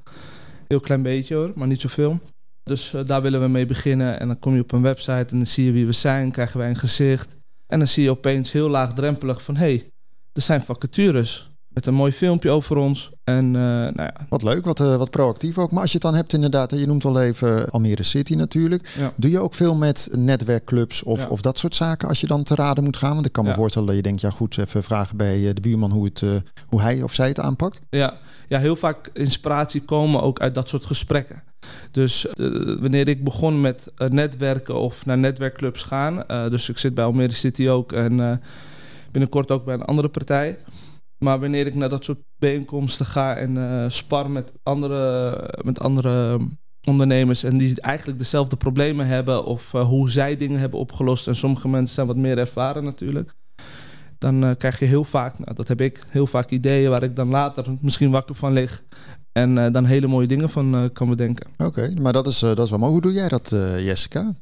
Heel 0.67 0.81
klein 0.81 1.03
beetje 1.03 1.35
hoor, 1.35 1.53
maar 1.55 1.69
niet 1.69 1.81
zoveel. 1.81 2.21
Dus 2.63 2.95
daar 3.07 3.23
willen 3.23 3.41
we 3.41 3.49
mee 3.49 3.67
beginnen. 3.67 4.21
En 4.21 4.27
dan 4.27 4.39
kom 4.39 4.55
je 4.55 4.61
op 4.61 4.73
een 4.73 4.83
website 4.83 5.13
en 5.31 5.37
dan 5.37 5.47
zie 5.47 5.65
je 5.65 5.73
wie 5.73 5.87
we 5.87 5.93
zijn. 5.93 6.31
Krijgen 6.31 6.59
wij 6.59 6.69
een 6.69 6.77
gezicht. 6.77 7.37
En 7.67 7.79
dan 7.79 7.89
zie 7.89 8.03
je 8.03 8.11
opeens 8.11 8.53
heel 8.53 8.69
laagdrempelig 8.69 9.43
van... 9.43 9.57
hé, 9.57 9.65
hey, 9.65 9.91
er 10.33 10.43
zijn 10.43 10.63
vacatures. 10.63 11.51
Met 11.79 11.87
een 11.87 11.95
mooi 11.95 12.13
filmpje 12.13 12.51
over 12.51 12.77
ons. 12.77 13.11
En, 13.25 13.45
uh, 13.45 13.53
nou 13.53 13.93
ja. 13.97 14.15
Wat 14.29 14.43
leuk, 14.43 14.65
wat, 14.65 14.81
uh, 14.81 14.97
wat 14.97 15.11
proactief 15.11 15.59
ook. 15.59 15.71
Maar 15.71 15.81
als 15.81 15.91
je 15.93 15.99
het 15.99 16.07
dan 16.07 16.15
hebt 16.15 16.33
inderdaad, 16.33 16.79
je 16.79 16.87
noemt 16.87 17.05
al 17.05 17.21
even 17.21 17.71
Almere 17.71 18.03
City 18.03 18.35
natuurlijk. 18.35 18.89
Ja. 18.99 19.13
Doe 19.17 19.31
je 19.31 19.39
ook 19.39 19.55
veel 19.55 19.77
met 19.77 20.09
netwerkclubs 20.13 21.03
of, 21.03 21.21
ja. 21.21 21.29
of 21.29 21.41
dat 21.41 21.59
soort 21.59 21.75
zaken 21.75 22.09
als 22.09 22.21
je 22.21 22.27
dan 22.27 22.43
te 22.43 22.55
raden 22.55 22.85
moet 22.85 22.97
gaan? 22.97 23.15
Want 23.15 23.27
ik 23.27 23.33
kan 23.33 23.45
me 23.45 23.55
voorstellen 23.55 23.89
dat 23.89 23.97
je 23.97 24.03
denkt, 24.03 24.21
ja 24.21 24.31
goed, 24.31 24.59
even 24.59 24.83
vragen 24.83 25.17
bij 25.17 25.49
eh, 25.49 25.55
de 25.55 25.61
buurman 25.61 25.91
hoe, 25.91 26.05
het, 26.05 26.21
uh, 26.21 26.31
hoe 26.67 26.81
hij 26.81 27.03
of 27.03 27.15
zij 27.15 27.29
het 27.29 27.41
aanpakt. 27.41 27.81
Ja. 27.91 28.17
ja, 28.49 28.59
heel 28.59 28.77
vaak 28.77 29.11
inspiratie 29.13 29.83
komen 29.83 30.23
ook 30.23 30.41
uit 30.41 30.55
dat 30.55 30.69
soort 30.69 30.87
gesprekken. 30.87 31.43
Dus 31.91 32.27
wanneer 32.81 33.09
ik 33.09 33.25
begon 33.25 33.61
met 33.61 33.93
netwerken 34.09 34.81
of 34.81 35.07
naar 35.07 35.19
netwerkclubs 35.19 35.83
gaan, 35.83 36.25
dus 36.51 36.69
ik 36.69 36.79
zit 36.79 36.95
bij 36.95 37.05
Almere 37.05 37.35
City 37.35 37.69
ook 37.69 37.93
en 37.93 38.41
binnenkort 39.11 39.51
ook 39.51 39.65
bij 39.65 39.75
een 39.75 39.85
andere 39.85 40.09
partij 40.09 40.59
maar 41.19 41.41
wanneer 41.41 41.67
ik 41.67 41.75
naar 41.75 41.89
dat 41.89 42.05
soort 42.05 42.19
bijeenkomsten 42.39 43.07
ga 43.07 43.35
en 43.35 43.57
uh, 43.57 43.85
spar 43.89 44.31
met 44.31 44.53
andere, 44.63 45.33
met 45.65 45.81
andere 45.81 46.39
ondernemers 46.85 47.45
en 47.45 47.57
die 47.57 47.81
eigenlijk 47.81 48.19
dezelfde 48.19 48.57
problemen 48.57 49.07
hebben 49.07 49.45
of 49.45 49.73
uh, 49.73 49.83
hoe 49.83 50.11
zij 50.11 50.37
dingen 50.37 50.61
hebben 50.61 50.79
opgelost 50.79 51.29
en 51.29 51.37
sommige 51.37 51.69
mensen 51.69 51.95
zijn 51.95 52.07
wat 52.07 52.17
meer 52.17 52.39
ervaren 52.39 52.85
natuurlijk, 52.85 53.35
dan 54.19 54.45
uh, 54.45 54.51
krijg 54.59 54.79
je 54.79 54.85
heel 54.85 55.05
vaak, 55.05 55.39
nou, 55.39 55.55
dat 55.55 55.69
heb 55.69 55.81
ik, 55.81 56.03
heel 56.09 56.27
vaak 56.27 56.51
ideeën 56.51 56.91
waar 56.91 57.03
ik 57.03 57.17
dan 57.17 57.29
later 57.29 57.65
misschien 57.81 58.11
wakker 58.11 58.35
van 58.35 58.53
lig 58.53 58.85
en 59.33 59.73
dan 59.73 59.85
hele 59.85 60.07
mooie 60.07 60.27
dingen 60.27 60.51
van 60.51 60.91
kan 60.93 61.09
bedenken. 61.09 61.51
Oké, 61.57 61.93
maar 62.01 62.13
dat 62.13 62.27
is, 62.27 62.39
dat 62.39 62.59
is 62.59 62.71
wel 62.71 62.79
mooi. 62.79 62.93
Hoe 62.93 63.01
doe 63.01 63.13
jij 63.13 63.29
dat, 63.29 63.49
Jessica? 63.79 64.35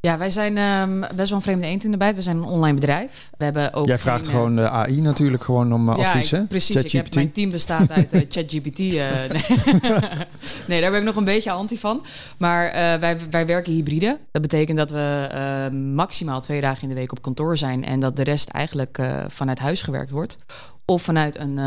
Ja, 0.00 0.18
wij 0.18 0.30
zijn 0.30 0.58
um, 0.58 1.00
best 1.00 1.28
wel 1.28 1.38
een 1.38 1.42
vreemde 1.44 1.66
eend 1.66 1.84
in 1.84 1.90
de 1.90 1.96
bijt. 1.96 2.14
We 2.14 2.22
zijn 2.22 2.36
een 2.36 2.44
online 2.44 2.74
bedrijf. 2.74 3.30
We 3.36 3.44
hebben 3.44 3.72
ook 3.72 3.86
Jij 3.86 3.98
vraagt 3.98 4.28
gewoon 4.28 4.56
de 4.56 4.68
AI 4.68 5.00
natuurlijk 5.00 5.44
gewoon 5.44 5.72
om 5.72 5.88
uh, 5.88 5.96
advies, 5.96 6.30
ja, 6.30 6.44
precies. 6.48 6.84
Ik 6.84 6.92
heb, 6.92 7.14
mijn 7.14 7.32
team 7.32 7.50
bestaat 7.50 7.90
uit 7.90 8.14
uh, 8.14 8.20
ChatGPT. 8.28 8.78
Uh, 8.78 9.04
nee. 9.32 9.98
nee, 10.68 10.80
daar 10.80 10.90
ben 10.90 11.00
ik 11.00 11.06
nog 11.06 11.16
een 11.16 11.24
beetje 11.24 11.50
anti 11.50 11.78
van. 11.78 12.04
Maar 12.36 12.72
wij, 13.00 13.16
wij 13.30 13.46
werken 13.46 13.72
hybride. 13.72 14.18
Dat 14.32 14.42
betekent 14.42 14.78
dat 14.78 14.90
we 14.90 15.68
maximaal 15.94 16.40
twee 16.40 16.60
dagen 16.60 16.82
in 16.82 16.88
de 16.88 16.94
week 16.94 17.12
op 17.12 17.22
kantoor 17.22 17.56
zijn... 17.56 17.84
en 17.84 18.00
dat 18.00 18.16
de 18.16 18.24
rest 18.24 18.48
eigenlijk 18.48 19.00
vanuit 19.28 19.58
huis 19.58 19.82
gewerkt 19.82 20.10
wordt. 20.10 20.36
Of 20.84 21.02
vanuit 21.02 21.38
een 21.38 21.58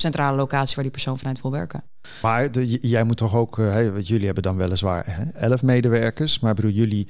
centrale 0.00 0.36
locatie 0.36 0.74
waar 0.74 0.84
die 0.84 0.92
persoon 0.92 1.18
vanuit 1.18 1.42
wil 1.42 1.50
werken. 1.50 1.82
Maar 2.22 2.50
jij 2.80 3.04
moet 3.04 3.16
toch 3.16 3.34
ook, 3.34 3.56
want 3.56 4.08
jullie 4.08 4.24
hebben 4.24 4.42
dan 4.42 4.56
weliswaar 4.56 5.04
hè, 5.06 5.24
elf 5.30 5.62
medewerkers, 5.62 6.40
maar 6.40 6.54
bedoel 6.54 6.70
jullie, 6.70 7.08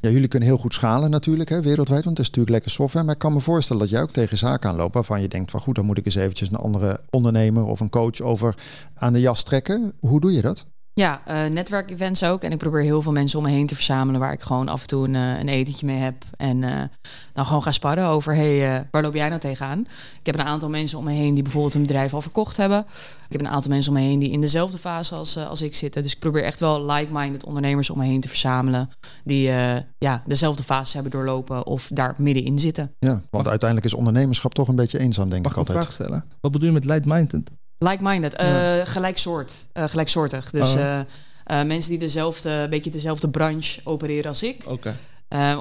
ja, 0.00 0.10
jullie 0.10 0.28
kunnen 0.28 0.48
heel 0.48 0.58
goed 0.58 0.74
schalen 0.74 1.10
natuurlijk 1.10 1.48
hè, 1.48 1.60
wereldwijd, 1.60 2.04
want 2.04 2.16
het 2.16 2.26
is 2.26 2.32
natuurlijk 2.32 2.54
lekker 2.54 2.70
software. 2.70 3.04
Maar 3.04 3.14
ik 3.14 3.20
kan 3.20 3.32
me 3.32 3.40
voorstellen 3.40 3.82
dat 3.82 3.90
jij 3.90 4.02
ook 4.02 4.10
tegen 4.10 4.38
zaken 4.38 4.70
aanloopt 4.70 4.94
waarvan 4.94 5.20
je 5.20 5.28
denkt 5.28 5.50
van 5.50 5.60
goed, 5.60 5.74
dan 5.74 5.84
moet 5.84 5.98
ik 5.98 6.04
eens 6.04 6.14
eventjes 6.14 6.48
een 6.48 6.56
andere 6.56 7.00
ondernemer 7.10 7.64
of 7.64 7.80
een 7.80 7.90
coach 7.90 8.20
over 8.20 8.54
aan 8.94 9.12
de 9.12 9.20
jas 9.20 9.42
trekken. 9.42 9.92
Hoe 10.00 10.20
doe 10.20 10.32
je 10.32 10.42
dat? 10.42 10.66
Ja, 10.98 11.22
uh, 11.28 11.46
netwerkevents 11.46 12.24
ook. 12.24 12.42
En 12.42 12.52
ik 12.52 12.58
probeer 12.58 12.82
heel 12.82 13.02
veel 13.02 13.12
mensen 13.12 13.38
om 13.38 13.44
me 13.44 13.50
heen 13.50 13.66
te 13.66 13.74
verzamelen 13.74 14.20
waar 14.20 14.32
ik 14.32 14.42
gewoon 14.42 14.68
af 14.68 14.80
en 14.80 14.86
toe 14.86 15.04
een, 15.04 15.14
een 15.14 15.48
etentje 15.48 15.86
mee 15.86 15.96
heb. 15.96 16.14
En 16.36 16.62
uh, 16.62 16.82
dan 17.32 17.46
gewoon 17.46 17.62
ga 17.62 17.70
sparren 17.70 18.06
over, 18.06 18.34
hey, 18.34 18.86
waar 18.90 19.02
loop 19.02 19.14
jij 19.14 19.28
nou 19.28 19.40
tegenaan? 19.40 19.80
Ik 20.20 20.26
heb 20.26 20.34
een 20.34 20.44
aantal 20.44 20.68
mensen 20.68 20.98
om 20.98 21.04
me 21.04 21.12
heen 21.12 21.34
die 21.34 21.42
bijvoorbeeld 21.42 21.72
hun 21.72 21.82
bedrijf 21.82 22.14
al 22.14 22.22
verkocht 22.22 22.56
hebben. 22.56 22.78
Ik 23.28 23.32
heb 23.32 23.40
een 23.40 23.48
aantal 23.48 23.70
mensen 23.70 23.92
om 23.92 23.98
me 23.98 24.04
heen 24.04 24.18
die 24.18 24.30
in 24.30 24.40
dezelfde 24.40 24.78
fase 24.78 25.14
als, 25.14 25.36
als 25.36 25.62
ik 25.62 25.74
zitten. 25.74 26.02
Dus 26.02 26.12
ik 26.12 26.18
probeer 26.18 26.42
echt 26.42 26.60
wel 26.60 26.90
like-minded 26.90 27.44
ondernemers 27.44 27.90
om 27.90 27.98
me 27.98 28.04
heen 28.04 28.20
te 28.20 28.28
verzamelen. 28.28 28.88
Die 29.24 29.50
ja, 29.98 30.22
dezelfde 30.26 30.62
fase 30.62 30.94
hebben 30.94 31.12
doorlopen 31.12 31.66
of 31.66 31.90
daar 31.92 32.14
middenin 32.18 32.58
zitten. 32.58 32.94
Ja, 32.98 33.20
want 33.30 33.48
uiteindelijk 33.48 33.90
is 33.90 33.98
ondernemerschap 33.98 34.54
toch 34.54 34.68
een 34.68 34.76
beetje 34.76 34.98
eenzaam, 34.98 35.28
denk 35.28 35.42
Mag 35.42 35.52
ik 35.52 35.58
altijd. 35.58 35.78
Mag 35.78 35.86
ik 35.86 35.90
een 35.90 35.96
vraag 35.96 36.18
stellen? 36.18 36.38
Wat 36.40 36.52
bedoel 36.52 36.68
je 36.68 36.74
met 36.74 36.84
like-minded? 36.84 37.50
Like-minded, 37.78 38.40
uh, 38.40 38.74
gelijksoort, 38.84 39.66
uh, 39.74 39.84
gelijksoortig. 39.88 40.50
Dus 40.50 40.74
oh. 40.74 40.80
uh, 40.80 41.62
mensen 41.62 41.90
die 41.90 41.98
dezelfde, 41.98 42.66
beetje 42.70 42.90
dezelfde 42.90 43.28
branche 43.28 43.80
opereren 43.84 44.28
als 44.28 44.42
ik. 44.42 44.64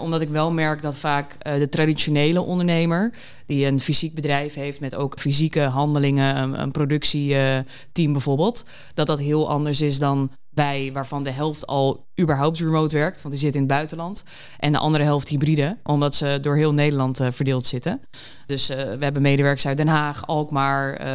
Omdat 0.02 0.22
ik 0.22 0.30
wel 0.30 0.52
merk 0.52 0.82
dat 0.82 0.98
vaak 0.98 1.36
de 1.44 1.70
traditionele 1.70 2.42
ondernemer, 2.42 3.14
die 3.46 3.66
een 3.66 3.80
fysiek 3.80 4.14
bedrijf 4.14 4.54
heeft 4.54 4.80
met 4.80 4.96
ook 4.96 5.20
fysieke 5.20 5.62
handelingen, 5.62 6.38
een, 6.38 6.62
een 6.62 6.72
productieteam 6.72 8.12
bijvoorbeeld, 8.12 8.66
dat 8.94 9.08
dat 9.08 9.20
heel 9.20 9.50
anders 9.50 9.82
is 9.82 10.00
dan 10.00 10.32
bij 10.58 10.90
waarvan 10.94 11.24
de 11.24 11.32
helft 11.32 11.68
al 11.68 12.08
überhaupt 12.20 12.60
remote 12.60 12.96
werkt, 12.96 13.22
want 13.22 13.34
die 13.34 13.44
zit 13.44 13.54
in 13.54 13.60
het 13.60 13.70
buitenland. 13.70 14.24
En 14.60 14.72
de 14.72 14.78
andere 14.78 15.04
helft 15.04 15.28
hybride, 15.28 15.78
omdat 15.84 16.16
ze 16.16 16.38
door 16.42 16.56
heel 16.56 16.74
Nederland 16.74 17.22
uh, 17.22 17.28
verdeeld 17.32 17.66
zitten. 17.66 18.02
Dus 18.46 18.70
uh, 18.70 18.76
we 18.78 19.04
hebben 19.04 19.22
medewerkers 19.22 19.68
uit 19.68 19.78
Den 19.78 19.88
Haag, 19.88 20.28
Alkmaar, 20.28 21.02
uh, 21.02 21.08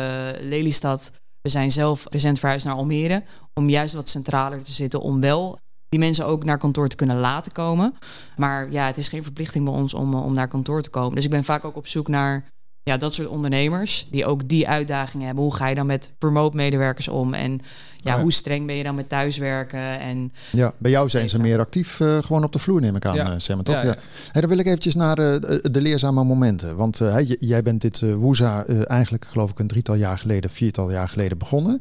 Lelystad. 0.49 1.13
We 1.41 1.49
zijn 1.49 1.71
zelf 1.71 2.07
recent 2.11 2.39
verhuisd 2.39 2.67
naar 2.67 2.75
Almere, 2.75 3.23
om 3.55 3.69
juist 3.69 3.95
wat 3.95 4.09
centraler 4.09 4.65
te 4.65 4.73
zitten, 4.73 5.01
om 5.01 5.21
wel 5.21 5.59
die 5.89 6.01
mensen 6.01 6.27
ook 6.27 6.45
naar 6.45 6.59
kantoor 6.59 6.89
te 6.89 6.97
kunnen 6.97 7.19
laten 7.19 7.53
komen. 7.53 7.95
Maar 8.37 8.71
ja, 8.71 8.87
het 8.87 8.99
is 8.99 9.09
geen 9.09 9.23
verplichting 9.23 9.65
bij 9.65 9.75
ons 9.75 9.95
om, 9.95 10.15
om 10.15 10.35
naar 10.35 10.49
kantoor 10.49 10.83
te 10.83 10.91
komen. 10.91 11.15
Dus 11.15 11.25
ik 11.25 11.31
ben 11.31 11.45
vaak 11.45 11.65
ook 11.65 11.77
op 11.77 11.87
zoek 11.87 12.09
naar 12.09 12.52
ja, 12.85 12.97
dat 12.97 13.15
soort 13.15 13.29
ondernemers 13.29 14.07
die 14.11 14.27
ook 14.27 14.49
die 14.49 14.69
uitdagingen 14.69 15.27
hebben. 15.27 15.45
Hoe 15.45 15.55
ga 15.55 15.67
je 15.67 15.75
dan 15.75 15.87
met 15.87 16.13
promote 16.19 16.57
medewerkers 16.57 17.09
om? 17.09 17.35
En 17.35 17.61
ja, 17.97 18.21
hoe 18.21 18.33
streng 18.33 18.67
ben 18.67 18.75
je 18.75 18.83
dan 18.83 18.95
met 18.95 19.09
thuiswerken? 19.09 20.01
En, 20.01 20.33
ja, 20.53 20.73
bij 20.79 20.91
jou 20.91 21.09
zijn 21.09 21.29
ze 21.29 21.39
meer 21.39 21.59
actief 21.59 22.01
uh, 22.01 22.19
gewoon 22.19 22.45
op 22.45 22.53
de 22.53 22.59
vloer, 22.59 22.81
neem 22.81 22.97
ik 22.97 23.07
aan, 23.07 23.15
ja. 23.15 23.31
Uh, 23.49 23.59
toch? 23.59 23.75
Ja, 23.75 23.83
ja. 23.83 23.97
Hey, 24.33 24.41
dan 24.41 24.51
wil 24.51 24.59
ik 24.59 24.67
eventjes 24.67 24.95
naar 24.95 25.19
uh, 25.19 25.37
de 25.63 25.81
leerzame 25.81 26.25
momenten. 26.25 26.77
Want 26.77 26.99
hey, 26.99 27.37
jij 27.39 27.63
bent 27.63 27.81
dit 27.81 28.01
Woeza 28.01 28.67
eigenlijk, 28.67 29.27
geloof 29.31 29.51
ik, 29.51 29.59
een 29.59 29.67
drietal 29.67 29.95
jaar 29.95 30.19
geleden, 30.19 30.51
viertal 30.51 30.91
jaar 30.91 31.09
geleden 31.09 31.39
begonnen. 31.39 31.81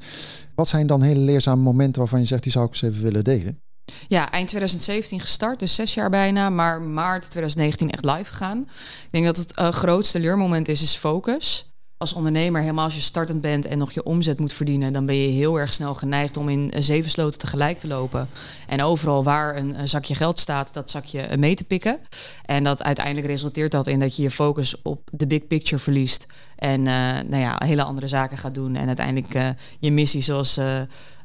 Wat 0.56 0.68
zijn 0.68 0.88
dan 0.88 1.02
hele 1.02 1.20
leerzame 1.20 1.62
momenten 1.62 2.02
waarvan 2.02 2.20
je 2.20 2.26
zegt, 2.26 2.44
die 2.44 2.52
zou 2.52 2.66
ik 2.66 2.72
eens 2.72 2.82
even 2.82 3.04
willen 3.04 3.24
delen? 3.24 3.60
Ja, 4.08 4.32
eind 4.32 4.48
2017 4.48 5.20
gestart, 5.20 5.60
dus 5.60 5.76
zes 5.76 5.94
jaar 5.94 6.10
bijna. 6.10 6.50
Maar 6.50 6.82
maart 6.82 7.30
2019 7.30 7.90
echt 7.90 8.06
live 8.06 8.32
gegaan. 8.32 8.62
Ik 9.04 9.08
denk 9.12 9.26
dat 9.26 9.38
het 9.38 9.60
uh, 9.60 9.70
grootste 9.70 10.20
leermoment 10.20 10.68
is, 10.68 10.82
is 10.82 10.96
focus. 10.96 11.66
Als 11.98 12.14
ondernemer, 12.14 12.62
helemaal 12.62 12.86
als 12.86 12.96
je 12.96 13.02
startend 13.02 13.42
bent 13.42 13.66
en 13.66 13.78
nog 13.78 13.92
je 13.92 14.04
omzet 14.04 14.40
moet 14.40 14.54
verdienen, 14.54 14.94
dan 14.94 15.06
ben 15.06 15.16
je 15.16 15.28
heel 15.28 15.60
erg 15.60 15.74
snel 15.74 15.94
geneigd 15.94 16.38
om 16.38 16.50
in 16.50 16.72
zeven 16.78 17.12
sloten 17.12 17.40
tegelijk 17.40 17.80
te 17.80 17.88
lopen. 17.88 18.30
En 18.68 18.82
overal 18.82 19.24
waar 19.24 19.58
een, 19.58 19.88
zakje 19.88 20.16
geld 20.16 20.40
staat, 20.40 20.74
dat 20.74 20.92
zakje 20.92 21.38
mee 21.38 21.56
te 21.56 21.64
pikken. 21.64 22.00
En 22.46 22.64
dat 22.64 22.84
uiteindelijk 22.84 23.28
resulteert 23.28 23.72
dat 23.72 23.88
in 23.88 24.00
dat 24.00 24.16
je 24.16 24.24
je 24.24 24.32
focus 24.32 24.82
op 24.82 25.10
de 25.12 25.28
big 25.28 25.48
picture 25.48 25.82
verliest. 25.82 26.28
En 26.56 26.82
nou 26.82 27.38
ja, 27.38 27.62
hele 27.66 27.84
andere 27.84 28.08
zaken 28.08 28.38
gaat 28.38 28.56
doen. 28.56 28.76
En 28.76 28.88
uiteindelijk 28.88 29.56
je 29.80 29.92
missie, 29.92 30.22
zoals 30.22 30.60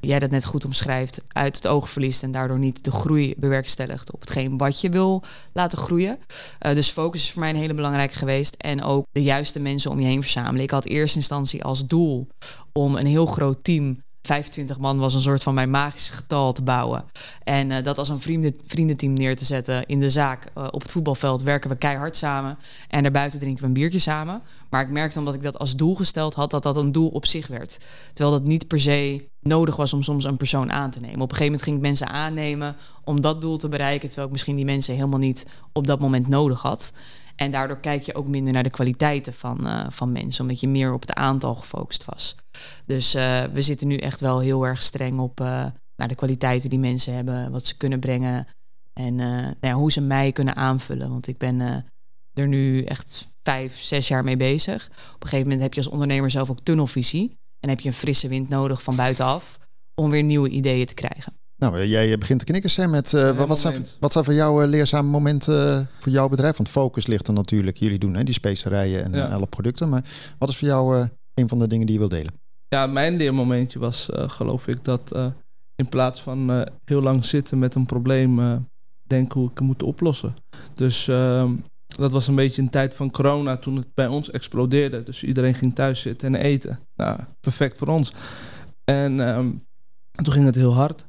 jij 0.00 0.18
dat 0.18 0.30
net 0.30 0.44
goed 0.44 0.64
omschrijft, 0.64 1.22
uit 1.28 1.56
het 1.56 1.66
oog 1.66 1.90
verliest 1.90 2.22
en 2.22 2.30
daardoor 2.30 2.58
niet 2.58 2.84
de 2.84 2.90
groei 2.90 3.34
bewerkstelligt 3.36 4.12
op 4.12 4.20
hetgeen 4.20 4.56
wat 4.56 4.80
je 4.80 4.90
wil 4.90 5.22
laten 5.52 5.78
groeien. 5.78 6.18
Uh, 6.66 6.74
dus 6.74 6.90
focus 6.90 7.22
is 7.22 7.30
voor 7.30 7.40
mij 7.40 7.50
een 7.50 7.56
hele 7.56 7.74
belangrijke 7.74 8.14
geweest 8.14 8.54
en 8.54 8.82
ook 8.82 9.06
de 9.12 9.22
juiste 9.22 9.60
mensen 9.60 9.90
om 9.90 10.00
je 10.00 10.06
heen 10.06 10.22
verzamelen. 10.22 10.62
Ik 10.62 10.70
had 10.70 10.84
eerste 10.84 11.18
instantie 11.18 11.64
als 11.64 11.86
doel 11.86 12.28
om 12.72 12.96
een 12.96 13.06
heel 13.06 13.26
groot 13.26 13.64
team 13.64 13.96
25 14.26 14.78
man 14.78 14.98
was 14.98 15.14
een 15.14 15.20
soort 15.20 15.42
van 15.42 15.54
mijn 15.54 15.70
magische 15.70 16.12
getal 16.12 16.52
te 16.52 16.62
bouwen. 16.62 17.04
En 17.44 17.70
uh, 17.70 17.82
dat 17.82 17.98
als 17.98 18.08
een 18.08 18.20
vrienden, 18.20 18.54
vriendenteam 18.66 19.12
neer 19.12 19.36
te 19.36 19.44
zetten 19.44 19.86
in 19.86 20.00
de 20.00 20.10
zaak 20.10 20.50
uh, 20.58 20.66
op 20.70 20.82
het 20.82 20.92
voetbalveld 20.92 21.42
werken 21.42 21.70
we 21.70 21.76
keihard 21.76 22.16
samen. 22.16 22.58
En 22.88 23.02
daarbuiten 23.02 23.38
drinken 23.38 23.60
we 23.62 23.68
een 23.68 23.74
biertje 23.74 23.98
samen. 23.98 24.42
Maar 24.70 24.82
ik 24.82 24.90
merkte 24.90 25.18
omdat 25.18 25.34
ik 25.34 25.42
dat 25.42 25.58
als 25.58 25.76
doel 25.76 25.94
gesteld 25.94 26.34
had, 26.34 26.50
dat 26.50 26.62
dat 26.62 26.76
een 26.76 26.92
doel 26.92 27.08
op 27.08 27.26
zich 27.26 27.46
werd. 27.46 27.78
Terwijl 28.12 28.36
dat 28.36 28.46
niet 28.46 28.68
per 28.68 28.80
se 28.80 29.28
nodig 29.40 29.76
was 29.76 29.92
om 29.92 30.02
soms 30.02 30.24
een 30.24 30.36
persoon 30.36 30.72
aan 30.72 30.90
te 30.90 31.00
nemen. 31.00 31.20
Op 31.20 31.30
een 31.30 31.36
gegeven 31.36 31.44
moment 31.44 31.62
ging 31.62 31.76
ik 31.76 31.82
mensen 31.82 32.08
aannemen 32.08 32.76
om 33.04 33.20
dat 33.20 33.40
doel 33.40 33.56
te 33.56 33.68
bereiken. 33.68 34.06
Terwijl 34.06 34.26
ik 34.26 34.32
misschien 34.32 34.56
die 34.56 34.64
mensen 34.64 34.94
helemaal 34.94 35.18
niet 35.18 35.46
op 35.72 35.86
dat 35.86 36.00
moment 36.00 36.28
nodig 36.28 36.62
had. 36.62 36.92
En 37.36 37.50
daardoor 37.50 37.80
kijk 37.80 38.02
je 38.02 38.14
ook 38.14 38.28
minder 38.28 38.52
naar 38.52 38.62
de 38.62 38.70
kwaliteiten 38.70 39.32
van, 39.32 39.66
uh, 39.66 39.86
van 39.88 40.12
mensen, 40.12 40.42
omdat 40.42 40.60
je 40.60 40.68
meer 40.68 40.92
op 40.92 41.00
het 41.00 41.14
aantal 41.14 41.54
gefocust 41.54 42.04
was. 42.04 42.36
Dus 42.86 43.14
uh, 43.14 43.42
we 43.44 43.62
zitten 43.62 43.88
nu 43.88 43.96
echt 43.96 44.20
wel 44.20 44.40
heel 44.40 44.66
erg 44.66 44.82
streng 44.82 45.18
op 45.18 45.40
uh, 45.40 45.46
naar 45.96 46.08
de 46.08 46.14
kwaliteiten 46.14 46.70
die 46.70 46.78
mensen 46.78 47.14
hebben, 47.14 47.50
wat 47.50 47.66
ze 47.66 47.76
kunnen 47.76 48.00
brengen 48.00 48.46
en 48.92 49.14
nou 49.14 49.56
ja, 49.60 49.72
hoe 49.72 49.92
ze 49.92 50.00
mij 50.00 50.32
kunnen 50.32 50.56
aanvullen. 50.56 51.10
Want 51.10 51.26
ik 51.26 51.38
ben 51.38 51.84
er 52.32 52.48
nu 52.48 52.84
echt 52.84 53.28
vijf, 53.42 53.80
zes 53.80 54.08
jaar 54.08 54.24
mee 54.24 54.36
bezig. 54.36 54.86
Op 54.86 55.22
een 55.22 55.28
gegeven 55.28 55.42
moment 55.42 55.60
heb 55.60 55.74
je 55.74 55.80
als 55.80 55.88
ondernemer 55.88 56.30
zelf 56.30 56.50
ook 56.50 56.60
tunnelvisie 56.60 57.36
en 57.60 57.68
heb 57.68 57.80
je 57.80 57.88
een 57.88 57.94
frisse 57.94 58.28
wind 58.28 58.48
nodig 58.48 58.82
van 58.82 58.96
buitenaf 58.96 59.58
om 59.94 60.10
weer 60.10 60.22
nieuwe 60.22 60.48
ideeën 60.48 60.86
te 60.86 60.94
krijgen. 60.94 61.32
Nou, 61.58 61.84
jij 61.86 62.18
begint 62.18 62.38
te 62.38 62.44
knikken, 62.44 62.70
Sam. 62.70 62.90
Met, 62.90 63.12
uh, 63.12 63.30
wat, 63.46 63.58
zijn, 63.58 63.86
wat 64.00 64.12
zijn 64.12 64.24
voor 64.24 64.34
jou 64.34 64.62
uh, 64.62 64.68
leerzame 64.68 65.08
momenten 65.08 65.88
voor 65.98 66.12
jouw 66.12 66.28
bedrijf? 66.28 66.56
Want 66.56 66.68
focus 66.68 67.06
ligt 67.06 67.28
er 67.28 67.32
natuurlijk. 67.32 67.76
Jullie 67.76 67.98
doen 67.98 68.14
hè, 68.14 68.24
die 68.24 68.34
specerijen 68.34 69.04
en 69.04 69.12
ja. 69.12 69.26
alle 69.26 69.46
producten. 69.46 69.88
Maar 69.88 70.04
wat 70.38 70.48
is 70.48 70.56
voor 70.56 70.68
jou 70.68 71.08
een 71.34 71.48
van 71.48 71.58
de 71.58 71.66
dingen 71.66 71.86
die 71.86 71.94
je 71.94 72.00
wil 72.00 72.08
delen? 72.08 72.32
Ja, 72.68 72.86
mijn 72.86 73.16
leermomentje 73.16 73.78
was 73.78 74.08
geloof 74.12 74.66
ik 74.66 74.84
dat 74.84 75.32
in 75.74 75.88
plaats 75.88 76.22
van 76.22 76.68
heel 76.84 77.02
lang 77.02 77.24
zitten 77.24 77.58
met 77.58 77.74
een 77.74 77.86
probleem... 77.86 78.66
denken 79.02 79.40
hoe 79.40 79.50
ik 79.50 79.58
het 79.58 79.66
moet 79.66 79.82
oplossen. 79.82 80.34
Dus 80.74 81.08
ehm, 81.08 81.52
dat 81.86 82.12
was 82.12 82.28
een 82.28 82.34
beetje 82.34 82.62
een 82.62 82.70
tijd 82.70 82.94
van 82.94 83.10
corona 83.10 83.56
toen 83.56 83.76
het 83.76 83.94
bij 83.94 84.06
ons 84.06 84.30
explodeerde. 84.30 85.02
Dus 85.02 85.22
iedereen 85.22 85.54
ging 85.54 85.74
thuis 85.74 86.00
zitten 86.00 86.34
en 86.34 86.40
eten. 86.40 86.78
Nou, 86.96 87.20
perfect 87.40 87.78
voor 87.78 87.88
ons. 87.88 88.12
En 88.84 89.20
ehm, 89.20 89.50
toen 90.10 90.32
ging 90.32 90.46
het 90.46 90.54
heel 90.54 90.74
hard. 90.74 91.06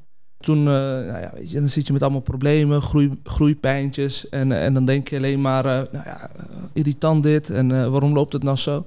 Toen, 0.47 0.57
uh, 0.57 0.65
nou 0.65 1.19
ja, 1.19 1.31
weet 1.33 1.51
je, 1.51 1.59
dan 1.59 1.69
zit 1.69 1.87
je 1.87 1.93
met 1.93 2.01
allemaal 2.01 2.21
problemen, 2.21 2.81
groei, 2.81 3.19
groeipijntjes. 3.23 4.29
En, 4.29 4.51
en 4.51 4.73
dan 4.73 4.85
denk 4.85 5.07
je 5.07 5.17
alleen 5.17 5.41
maar, 5.41 5.65
uh, 5.65 5.71
nou 5.71 6.05
ja, 6.05 6.29
irritant 6.73 7.23
dit 7.23 7.49
en 7.49 7.91
waarom 7.91 8.13
loopt 8.13 8.33
het 8.33 8.43
nou 8.43 8.57
zo? 8.57 8.85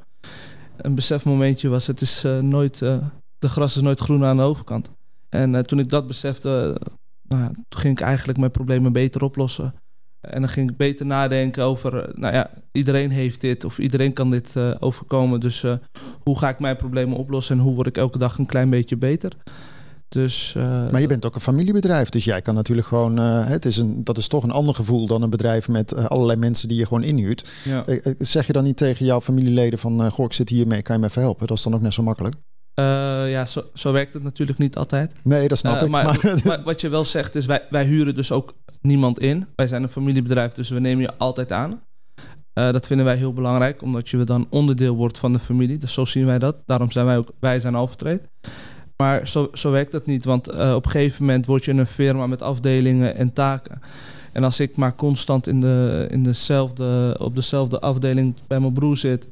Een 0.77 0.95
besefmomentje 0.95 1.69
was, 1.69 1.87
het 1.87 2.01
is 2.01 2.27
nooit, 2.41 2.79
de 3.39 3.49
gras 3.49 3.77
is 3.77 3.83
nooit 3.83 4.01
groen 4.01 4.25
aan 4.25 4.37
de 4.37 4.43
overkant. 4.43 4.91
En 5.29 5.67
toen 5.67 5.79
ik 5.79 5.89
dat 5.89 6.07
besefte, 6.07 6.81
nou, 7.29 7.53
toen 7.69 7.81
ging 7.81 7.99
ik 7.99 8.05
eigenlijk 8.05 8.39
mijn 8.39 8.51
problemen 8.51 8.93
beter 8.93 9.23
oplossen. 9.23 9.75
En 10.21 10.41
dan 10.41 10.49
ging 10.49 10.71
ik 10.71 10.77
beter 10.77 11.07
nadenken 11.07 11.65
over, 11.65 12.13
nou 12.15 12.35
ja, 12.35 12.51
iedereen 12.73 13.11
heeft 13.11 13.41
dit 13.41 13.65
of 13.65 13.79
iedereen 13.79 14.13
kan 14.13 14.31
dit 14.31 14.57
overkomen. 14.79 15.41
Dus 15.41 15.65
hoe 16.23 16.39
ga 16.39 16.49
ik 16.49 16.59
mijn 16.59 16.77
problemen 16.77 17.17
oplossen 17.17 17.59
en 17.59 17.63
hoe 17.63 17.75
word 17.75 17.87
ik 17.87 17.97
elke 17.97 18.19
dag 18.19 18.39
een 18.39 18.47
klein 18.47 18.71
beetje 18.71 18.97
beter? 18.97 19.33
Dus, 20.11 20.55
uh, 20.57 20.91
maar 20.91 21.01
je 21.01 21.07
bent 21.07 21.27
ook 21.27 21.35
een 21.35 21.41
familiebedrijf, 21.41 22.09
dus 22.09 22.25
jij 22.25 22.43
kan 22.43 22.55
natuurlijk 22.55 22.87
gewoon. 22.87 23.19
Uh, 23.19 23.47
het 23.47 23.65
is 23.65 23.77
een, 23.77 24.05
dat 24.05 24.19
is 24.19 24.29
toch 24.29 24.43
een 24.43 24.51
ander 24.51 24.75
gevoel 24.75 25.07
dan 25.07 25.23
een 25.23 25.31
bedrijf 25.31 25.69
met 25.69 25.93
uh, 25.93 26.05
allerlei 26.05 26.39
mensen 26.39 26.69
die 26.69 26.79
je 26.79 26.87
gewoon 26.87 27.03
inhuurt. 27.03 27.51
Ja. 27.65 27.85
zeg 28.19 28.47
je 28.47 28.53
dan 28.53 28.65
niet 28.65 28.77
tegen 28.77 29.07
jouw 29.07 29.21
familieleden 29.21 29.79
van: 29.79 30.11
Goh, 30.11 30.25
ik 30.25 30.33
zit 30.33 30.49
hiermee, 30.49 30.83
kan 30.83 30.95
je 30.95 31.01
me 31.01 31.09
even 31.09 31.23
helpen? 31.23 31.47
Dat 31.47 31.57
is 31.57 31.63
dan 31.63 31.75
ook 31.75 31.81
net 31.81 31.93
zo 31.95 32.03
makkelijk. 32.03 32.35
ja, 33.29 33.45
zo, 33.45 33.63
zo, 33.75 33.93
werkt 33.93 34.15
het 34.15 34.23
natuurlijk 34.23 34.59
niet 34.59 34.77
altijd. 34.77 35.15
Nee, 35.23 35.49
dat 35.49 35.59
snap 35.59 35.83
ik. 35.83 35.89
Maar, 35.89 36.21
maar, 36.45 36.63
wat 36.63 36.81
je 36.81 36.89
wel 36.89 37.05
zegt 37.05 37.35
is, 37.35 37.47
wij, 37.47 37.63
wij 37.71 37.85
huren 37.85 38.15
dus 38.15 38.33
ook 38.33 38.55
niemand 38.81 39.19
in. 39.19 39.47
Wij 39.57 39.67
zijn 39.67 39.83
een 39.83 39.89
familiebedrijf, 39.89 40.53
dus 40.53 40.69
we 40.69 40.81
nemen 40.81 41.03
je 41.03 41.17
altijd 41.19 41.53
aan. 41.53 41.83
dat 42.53 42.87
vinden 42.87 43.07
wij 43.07 43.17
heel 43.17 43.33
belangrijk, 43.33 43.83
omdat 43.83 44.09
je 44.09 44.25
dan 44.25 44.47
onderdeel 44.51 44.97
wordt 44.97 45.19
van 45.19 45.33
de 45.33 45.39
familie. 45.39 45.79
Dus 45.79 45.93
zo 45.93 46.05
zien 46.05 46.27
wij 46.27 46.39
dat. 46.39 46.57
Daarom 46.67 46.91
zijn 46.91 47.07
wij 47.07 47.17
ook, 47.17 47.33
wij 47.41 47.61
zijn 47.61 47.75
Alvertrade. 47.75 48.23
Maar 49.01 49.29
zo, 49.29 49.51
zo 49.53 49.71
werkt 49.71 49.93
dat 49.93 50.07
niet, 50.07 50.25
want 50.25 50.49
op 50.49 50.85
een 50.85 50.91
gegeven 50.91 51.25
moment 51.25 51.47
word 51.47 51.65
je 51.65 51.73
een 51.73 51.87
firma 51.87 52.27
met 52.27 52.43
afdelingen 52.43 53.17
en 53.17 53.33
taken. 53.33 53.81
En 54.33 54.45
als 54.45 54.61
ik 54.61 54.77
maar 54.77 54.95
constant 54.95 55.47
in 55.47 55.61
de, 55.61 56.07
in 56.11 56.23
dezelfde, 56.23 57.17
op 57.19 57.35
dezelfde 57.35 57.81
afdeling 57.81 58.35
bij 58.47 58.61
mijn 58.61 58.73
broer 58.73 58.97
zit 58.97 59.29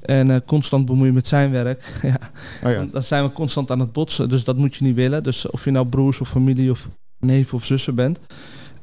en 0.00 0.28
uh, 0.28 0.36
constant 0.46 0.86
bemoeien 0.86 1.14
met 1.14 1.26
zijn 1.26 1.50
werk, 1.50 1.98
ja, 2.02 2.18
oh 2.64 2.70
ja. 2.70 2.84
Dan, 2.84 3.02
zijn 3.02 3.24
we 3.24 3.32
constant 3.32 3.70
aan 3.70 3.80
het 3.80 3.92
botsen. 3.92 4.28
Dus 4.28 4.44
dat 4.44 4.56
moet 4.56 4.76
je 4.76 4.84
niet 4.84 4.94
willen. 4.94 5.22
Dus 5.22 5.50
of 5.50 5.64
je 5.64 5.70
nou 5.70 5.86
broers 5.86 6.20
of 6.20 6.28
familie 6.28 6.70
of 6.70 6.88
neef 7.18 7.54
of 7.54 7.64
zussen 7.64 7.94
bent. 7.94 8.20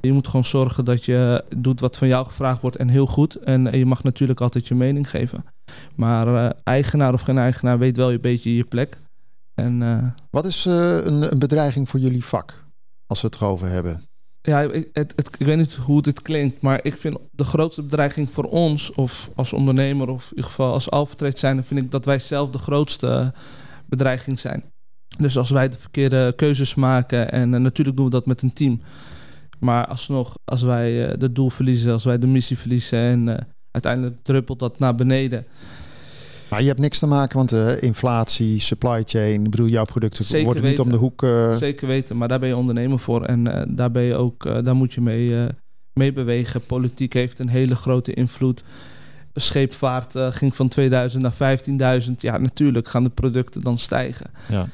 Je 0.01 0.13
moet 0.13 0.27
gewoon 0.27 0.45
zorgen 0.45 0.85
dat 0.85 1.05
je 1.05 1.43
doet 1.57 1.79
wat 1.79 1.97
van 1.97 2.07
jou 2.07 2.25
gevraagd 2.25 2.61
wordt 2.61 2.77
en 2.77 2.89
heel 2.89 3.07
goed. 3.07 3.35
En 3.35 3.77
je 3.77 3.85
mag 3.85 4.03
natuurlijk 4.03 4.41
altijd 4.41 4.67
je 4.67 4.75
mening 4.75 5.09
geven. 5.09 5.45
Maar 5.95 6.27
uh, 6.27 6.49
eigenaar 6.63 7.13
of 7.13 7.21
geen 7.21 7.37
eigenaar 7.37 7.79
weet 7.79 7.97
wel 7.97 8.11
een 8.11 8.21
beetje 8.21 8.55
je 8.55 8.63
plek. 8.63 8.97
En, 9.55 9.81
uh, 9.81 10.07
wat 10.29 10.45
is 10.45 10.65
een, 10.65 11.31
een 11.31 11.39
bedreiging 11.39 11.89
voor 11.89 11.99
jullie 11.99 12.25
vak? 12.25 12.65
Als 13.07 13.21
we 13.21 13.27
het 13.27 13.35
erover 13.35 13.67
hebben 13.67 14.01
ja, 14.45 14.69
het, 14.93 15.13
het, 15.15 15.35
ik 15.39 15.45
weet 15.45 15.57
niet 15.57 15.73
hoe 15.73 16.01
dit 16.01 16.21
klinkt, 16.21 16.61
maar 16.61 16.79
ik 16.83 16.97
vind 16.97 17.17
de 17.31 17.43
grootste 17.43 17.81
bedreiging 17.81 18.29
voor 18.29 18.43
ons, 18.43 18.91
of 18.91 19.31
als 19.35 19.53
ondernemer, 19.53 20.09
of 20.09 20.23
in 20.23 20.29
ieder 20.29 20.45
geval 20.45 20.73
als 20.73 20.91
Alvertrade 20.91 21.37
zijn, 21.37 21.63
vind 21.63 21.79
ik 21.79 21.91
dat 21.91 22.05
wij 22.05 22.19
zelf 22.19 22.49
de 22.49 22.57
grootste 22.57 23.33
bedreiging 23.85 24.39
zijn. 24.39 24.63
Dus 25.17 25.37
als 25.37 25.49
wij 25.49 25.69
de 25.69 25.77
verkeerde 25.79 26.33
keuzes 26.35 26.75
maken, 26.75 27.31
en 27.31 27.53
uh, 27.53 27.59
natuurlijk 27.59 27.97
doen 27.97 28.05
we 28.05 28.11
dat 28.11 28.25
met 28.25 28.41
een 28.41 28.53
team, 28.53 28.81
maar 29.59 29.87
alsnog, 29.87 30.37
als 30.43 30.61
wij 30.61 31.05
uh, 31.05 31.07
het 31.07 31.35
doel 31.35 31.49
verliezen, 31.49 31.91
als 31.91 32.03
wij 32.03 32.17
de 32.17 32.27
missie 32.27 32.57
verliezen 32.57 32.99
en 32.99 33.27
uh, 33.27 33.35
uiteindelijk 33.71 34.23
druppelt 34.23 34.59
dat 34.59 34.79
naar 34.79 34.95
beneden 34.95 35.45
maar 36.55 36.63
je 36.63 36.69
hebt 36.69 36.83
niks 36.83 36.99
te 36.99 37.07
maken, 37.07 37.37
want 37.37 37.53
uh, 37.53 37.81
inflatie, 37.81 38.59
supply 38.59 39.03
chain, 39.05 39.43
ik 39.43 39.49
bedoel, 39.49 39.67
jouw 39.67 39.85
producten 39.85 40.25
Zeker 40.25 40.45
worden 40.45 40.63
niet 40.63 40.79
om 40.79 40.89
de 40.89 40.97
hoek. 40.97 41.21
Uh... 41.23 41.55
Zeker 41.55 41.87
weten, 41.87 42.17
maar 42.17 42.27
daar 42.27 42.39
ben 42.39 42.49
je 42.49 42.55
ondernemer 42.55 42.99
voor 42.99 43.23
en 43.23 43.47
uh, 43.47 43.61
daar 43.67 43.91
ben 43.91 44.01
je 44.01 44.15
ook, 44.15 44.63
daar 44.63 44.75
moet 44.75 44.93
je 44.93 45.01
mee, 45.01 45.47
mee 45.93 46.13
bewegen. 46.13 46.65
Politiek 46.65 47.13
heeft 47.13 47.39
een 47.39 47.47
hele 47.47 47.75
grote 47.75 48.13
invloed. 48.13 48.63
Scheepvaart 49.33 50.13
ging 50.15 50.55
van 50.55 50.67
2000 50.67 51.23
naar 51.23 52.01
15.000. 52.03 52.11
Ja, 52.17 52.37
natuurlijk 52.37 52.87
gaan 52.87 53.03
de 53.03 53.09
producten 53.09 53.61
dan 53.61 53.77
stijgen. 53.77 54.31
Ja. 54.49 54.67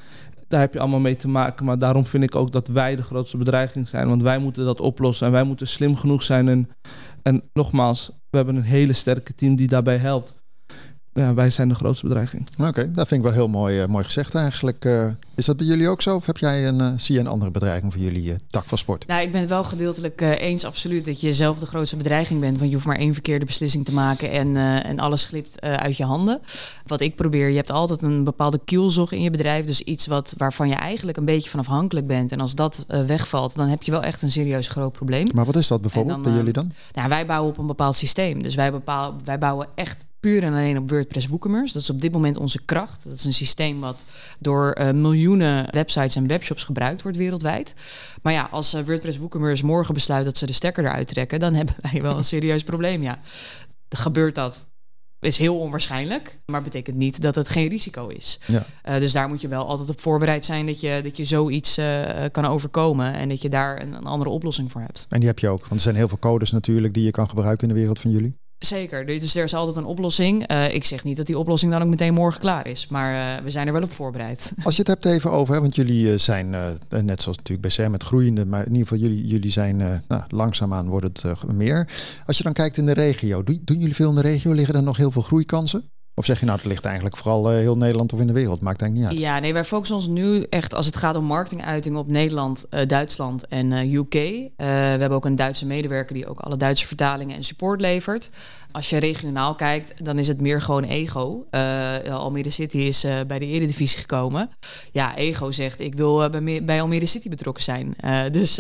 Daar 0.48 0.60
heb 0.60 0.74
je 0.74 0.80
allemaal 0.80 1.00
mee 1.00 1.16
te 1.16 1.28
maken. 1.28 1.66
Maar 1.66 1.78
daarom 1.78 2.06
vind 2.06 2.24
ik 2.24 2.36
ook 2.36 2.52
dat 2.52 2.68
wij 2.68 2.96
de 2.96 3.02
grootste 3.02 3.38
bedreiging 3.38 3.88
zijn. 3.88 4.08
Want 4.08 4.22
wij 4.22 4.38
moeten 4.38 4.66
dat 4.66 4.80
oplossen. 4.80 5.26
En 5.26 5.32
wij 5.32 5.44
moeten 5.44 5.68
slim 5.68 5.96
genoeg 5.96 6.24
zijn. 6.24 6.48
En, 6.48 6.70
en 7.22 7.44
nogmaals, 7.54 8.12
we 8.30 8.38
hebben 8.38 8.56
een 8.56 8.62
hele 8.62 8.94
sterke 8.94 9.34
team 9.36 9.56
die 9.56 9.68
daarbij 9.68 9.98
helpt 9.98 10.41
ja, 11.14 11.34
wij 11.34 11.50
zijn 11.50 11.70
de 11.70 11.76
grootste 11.76 12.06
bedreiging. 12.06 12.48
Oké, 12.58 12.92
dat 12.92 13.08
vind 13.08 13.20
ik 13.20 13.28
wel 13.28 13.36
heel 13.36 13.48
mooi, 13.48 13.82
uh, 13.82 13.88
mooi 13.88 14.04
gezegd 14.04 14.36
eigenlijk. 14.36 14.86
Uh, 14.86 15.08
is 15.36 15.46
dat 15.46 15.58
bij 15.58 15.66
jullie 15.66 15.88
ook 15.88 16.02
zo? 16.02 16.16
Of 16.16 16.26
heb 16.26 16.38
jij 16.38 16.68
een, 16.68 16.80
uh, 16.80 16.92
zie 16.98 17.16
je 17.16 17.22
een 17.22 17.28
andere 17.28 17.52
bedreiging 17.52 17.94
voor 17.94 18.02
jullie 18.02 18.36
tak 18.50 18.64
van 18.66 18.78
sport? 18.78 19.08
Nou, 19.08 19.22
ik 19.22 19.32
ben 19.32 19.42
het 19.42 19.50
wel 19.50 19.64
gedeeltelijk 19.64 20.22
eens, 20.22 20.66
absoluut, 20.66 21.06
dat 21.06 21.22
je 21.22 21.34
zelf 21.34 21.60
de 21.60 21.66
grootste 21.66 21.98
bedreiging 21.98 22.40
bent. 22.40 22.58
Want 22.58 22.70
je 22.70 22.76
hoeft 22.76 22.88
maar 22.88 22.98
één 22.98 23.14
verkeerde 23.14 23.46
beslissing 23.46 23.86
te 23.86 23.94
maken 23.94 24.32
en, 24.32 24.56
en 24.84 25.00
alles 25.00 25.26
glipt 25.26 25.62
uit 25.62 25.98
je 25.98 26.04
handen. 26.04 26.40
Wat 26.86 27.02
ik 27.02 27.16
probeer, 27.16 27.50
je 27.50 27.56
hebt 27.56 27.72
altijd 27.72 28.02
een 28.02 28.24
bepaalde 28.24 28.60
kielzog 28.66 29.12
in 29.12 29.22
je 29.22 29.30
bedrijf. 29.30 29.66
Dus 29.66 29.82
iets 29.82 30.08
wat, 30.08 30.34
waarvan 30.38 30.68
je 30.68 30.76
eigenlijk 30.76 31.18
een 31.18 31.26
beetje 31.26 31.50
van 31.50 31.60
afhankelijk 31.60 32.08
bent. 32.08 32.32
En 32.32 32.40
als 32.40 32.56
dat 32.56 32.86
wegvalt, 32.88 33.56
dan 33.56 33.68
heb 33.68 33.84
je 33.84 33.92
wel 33.92 34.04
echt 34.04 34.22
een 34.22 34.32
serieus 34.32 34.70
groot 34.70 34.92
probleem. 34.92 35.28
Maar 35.34 35.46
wat 35.46 35.56
is 35.56 35.68
dat 35.68 35.82
bijvoorbeeld 35.82 36.22
bij 36.22 36.34
jullie 36.34 36.54
dan? 36.54 36.72
Nou, 36.92 37.10
wij 37.10 37.26
bouwen 37.26 37.50
op 37.50 37.58
een 37.58 37.68
bepaald 37.68 37.96
systeem. 37.96 38.44
Dus 38.44 38.56
wij, 38.56 38.72
bepaal, 38.72 39.16
wij 39.24 39.38
bouwen 39.38 39.68
echt 39.76 40.06
puur 40.22 40.44
en 40.44 40.54
alleen 40.54 40.78
op 40.78 40.90
WordPress 40.90 41.28
WooCommerce. 41.28 41.74
Dat 41.74 41.82
is 41.82 41.90
op 41.90 42.02
dit 42.02 42.12
moment 42.12 42.38
onze 42.38 42.66
kracht. 42.66 43.04
Dat 43.04 43.14
is 43.14 43.26
een 43.26 43.34
systeem 43.34 43.80
wat 43.80 44.06
door 44.40 44.78
uh, 44.80 44.92
miljoenen 44.92 45.66
websites 45.72 46.16
en 46.16 46.28
webshops 46.28 46.64
gebruikt 46.64 47.02
wordt 47.02 47.18
wereldwijd. 47.18 47.74
Maar 48.22 48.34
ja, 48.34 48.48
als 48.52 48.74
uh, 48.74 48.82
WordPress 48.86 49.18
WooCommerce 49.18 49.66
morgen 49.66 49.94
besluit 49.94 50.26
dat 50.26 50.38
ze 50.38 50.46
de 50.46 50.54
stekker 50.54 50.86
eruit 50.86 51.08
trekken, 51.08 51.40
dan 51.40 51.54
hebben 51.60 51.76
wij 51.92 52.02
wel 52.02 52.18
een 52.18 52.24
serieus 52.24 52.64
probleem. 52.64 53.02
Ja, 53.02 53.20
gebeurt 53.90 54.36
dat 54.36 54.70
is 55.20 55.38
heel 55.38 55.58
onwaarschijnlijk, 55.58 56.40
maar 56.46 56.62
betekent 56.62 56.98
niet 56.98 57.22
dat 57.22 57.36
het 57.36 57.50
geen 57.50 57.68
risico 57.68 58.08
is. 58.08 58.40
Ja. 58.48 58.66
Uh, 58.90 59.00
dus 59.00 59.12
daar 59.12 59.28
moet 59.28 59.42
je 59.42 59.48
wel 59.48 59.68
altijd 59.68 59.90
op 59.90 60.00
voorbereid 60.00 60.46
zijn 60.46 60.66
dat 60.66 60.82
je, 60.82 61.00
dat 61.04 61.18
je 61.18 61.24
zoiets 61.24 61.80
kan 62.32 62.46
overkomen 62.46 63.14
en 63.14 63.30
dat 63.30 63.42
je 63.42 63.50
daar 63.50 63.82
een, 63.82 63.94
een, 63.94 64.06
andere 64.06 64.30
oplossing 64.30 64.72
voor 64.72 64.82
hebt. 64.82 65.06
En 65.10 65.20
die 65.20 65.28
heb 65.28 65.40
je 65.40 65.50
ook, 65.50 65.60
want 65.60 65.72
er 65.72 65.80
zijn 65.80 65.96
heel 65.96 66.08
veel 66.08 66.20
codes 66.20 66.52
natuurlijk 66.52 66.94
die 66.94 67.04
je 67.04 67.12
kan 67.12 67.30
gebruiken 67.30 67.68
in 67.68 67.74
de 67.74 67.80
wereld 67.80 68.00
van 68.00 68.12
jullie. 68.12 68.41
Zeker, 68.66 69.06
dus 69.06 69.36
er 69.36 69.44
is 69.44 69.54
altijd 69.54 69.78
een 69.78 69.86
oplossing. 69.86 70.52
Uh, 70.52 70.74
ik 70.74 70.86
zeg 70.86 71.04
niet 71.04 71.18
dat 71.18 71.26
die 71.26 71.38
oplossing 71.38 71.72
dan 71.72 71.82
ook 71.82 71.88
meteen 71.88 72.14
morgen 72.14 72.42
klaar 72.42 72.68
is, 72.68 72.88
maar 72.88 73.38
uh, 73.38 73.44
we 73.44 73.50
zijn 73.50 73.68
er 73.68 73.74
wel 73.74 73.82
op 73.82 73.92
voorbereid. 73.92 74.54
Als 74.64 74.76
je 74.76 74.80
het 74.80 74.88
hebt 74.88 75.06
even 75.06 75.32
over, 75.32 75.54
hè, 75.54 75.62
want 75.62 75.76
jullie 75.76 76.04
uh, 76.04 76.18
zijn 76.18 76.50
net 76.90 77.22
zoals 77.22 77.38
natuurlijk 77.38 77.76
bij 77.76 77.90
met 77.90 78.04
groeiende, 78.04 78.46
maar 78.46 78.66
in 78.66 78.72
ieder 78.72 78.88
geval 78.88 79.04
jullie, 79.08 79.28
jullie 79.28 79.52
zijn 79.52 79.78
nou, 80.08 80.24
langzaamaan 80.28 80.90
wordt 80.90 81.24
het 81.24 81.48
meer. 81.54 81.90
Als 82.26 82.38
je 82.38 82.44
dan 82.44 82.54
kijkt 82.54 82.78
in 82.78 82.86
de 82.86 82.94
regio, 82.94 83.44
doen, 83.44 83.62
doen 83.64 83.78
jullie 83.78 83.96
veel 83.96 84.10
in 84.10 84.16
de 84.16 84.22
regio? 84.22 84.54
Liggen 84.54 84.76
er 84.76 84.84
nog 84.84 84.98
heel 84.98 85.12
veel 85.12 85.22
groeikansen? 85.22 85.92
Of 86.14 86.26
zeg 86.26 86.40
je 86.40 86.46
nou, 86.46 86.58
het 86.58 86.68
ligt 86.68 86.86
eigenlijk 86.86 87.18
vooral 87.18 87.52
uh, 87.52 87.58
heel 87.58 87.78
Nederland 87.78 88.14
of 88.14 88.20
in 88.20 88.28
de 88.28 88.34
wereld? 88.34 88.62
Maakt 88.62 88.82
eigenlijk 88.82 89.12
niet 89.12 89.20
uit. 89.20 89.30
Ja, 89.30 89.40
nee, 89.40 89.54
wij 89.54 89.66
focussen 89.66 89.96
ons 89.96 90.08
nu 90.08 90.46
echt 90.50 90.76
als 90.76 90.86
het 90.86 90.96
gaat 90.96 91.16
om 91.16 91.26
marketinguiting 91.26 91.96
op 91.96 92.08
Nederland, 92.08 92.66
uh, 92.70 92.80
Duitsland 92.88 93.48
en 93.48 93.72
uh, 93.72 93.94
UK. 93.94 94.14
we 94.14 94.64
hebben 94.66 95.12
ook 95.12 95.26
een 95.26 95.36
Duitse 95.36 95.66
medewerker 95.66 96.16
die 96.16 96.28
ook 96.28 96.40
alle 96.40 96.58
Duitse 96.58 96.88
vertalingen 96.88 97.36
en 97.36 97.44
support 97.44 97.82
levert. 97.82 98.30
Als 98.72 98.90
je 98.90 98.98
regionaal 98.98 99.56
kijkt, 99.56 100.06
dan 100.06 100.20
is 100.20 100.28
het 100.28 100.42
meer 100.42 100.62
gewoon 100.62 100.84
ego. 100.84 101.46
Almere 102.10 102.50
City 102.50 102.78
is 102.78 103.06
bij 103.28 103.40
de 103.40 103.46
Eredivisie 103.46 104.00
gekomen. 104.00 104.50
Ja, 104.92 105.16
ego 105.16 105.52
zegt 105.52 105.80
ik 105.80 105.96
wil 105.96 106.30
bij, 106.30 106.64
bij 106.64 106.82
Almere 106.82 107.06
City 107.06 107.30
betrokken 107.30 107.64
zijn. 107.64 107.96
dus 108.32 108.56